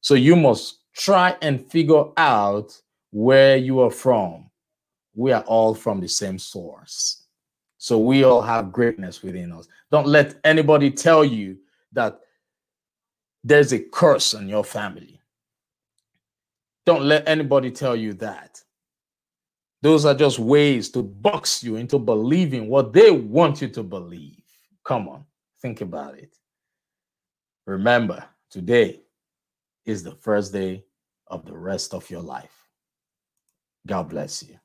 [0.00, 4.48] So you must try and figure out where you are from.
[5.16, 7.24] We are all from the same source.
[7.78, 9.66] So we all have greatness within us.
[9.90, 11.58] Don't let anybody tell you
[11.94, 12.20] that
[13.42, 15.20] there's a curse on your family.
[16.86, 18.62] Don't let anybody tell you that.
[19.82, 24.44] Those are just ways to box you into believing what they want you to believe.
[24.84, 25.24] Come on,
[25.60, 26.37] think about it.
[27.68, 29.02] Remember, today
[29.84, 30.86] is the first day
[31.26, 32.66] of the rest of your life.
[33.86, 34.57] God bless you.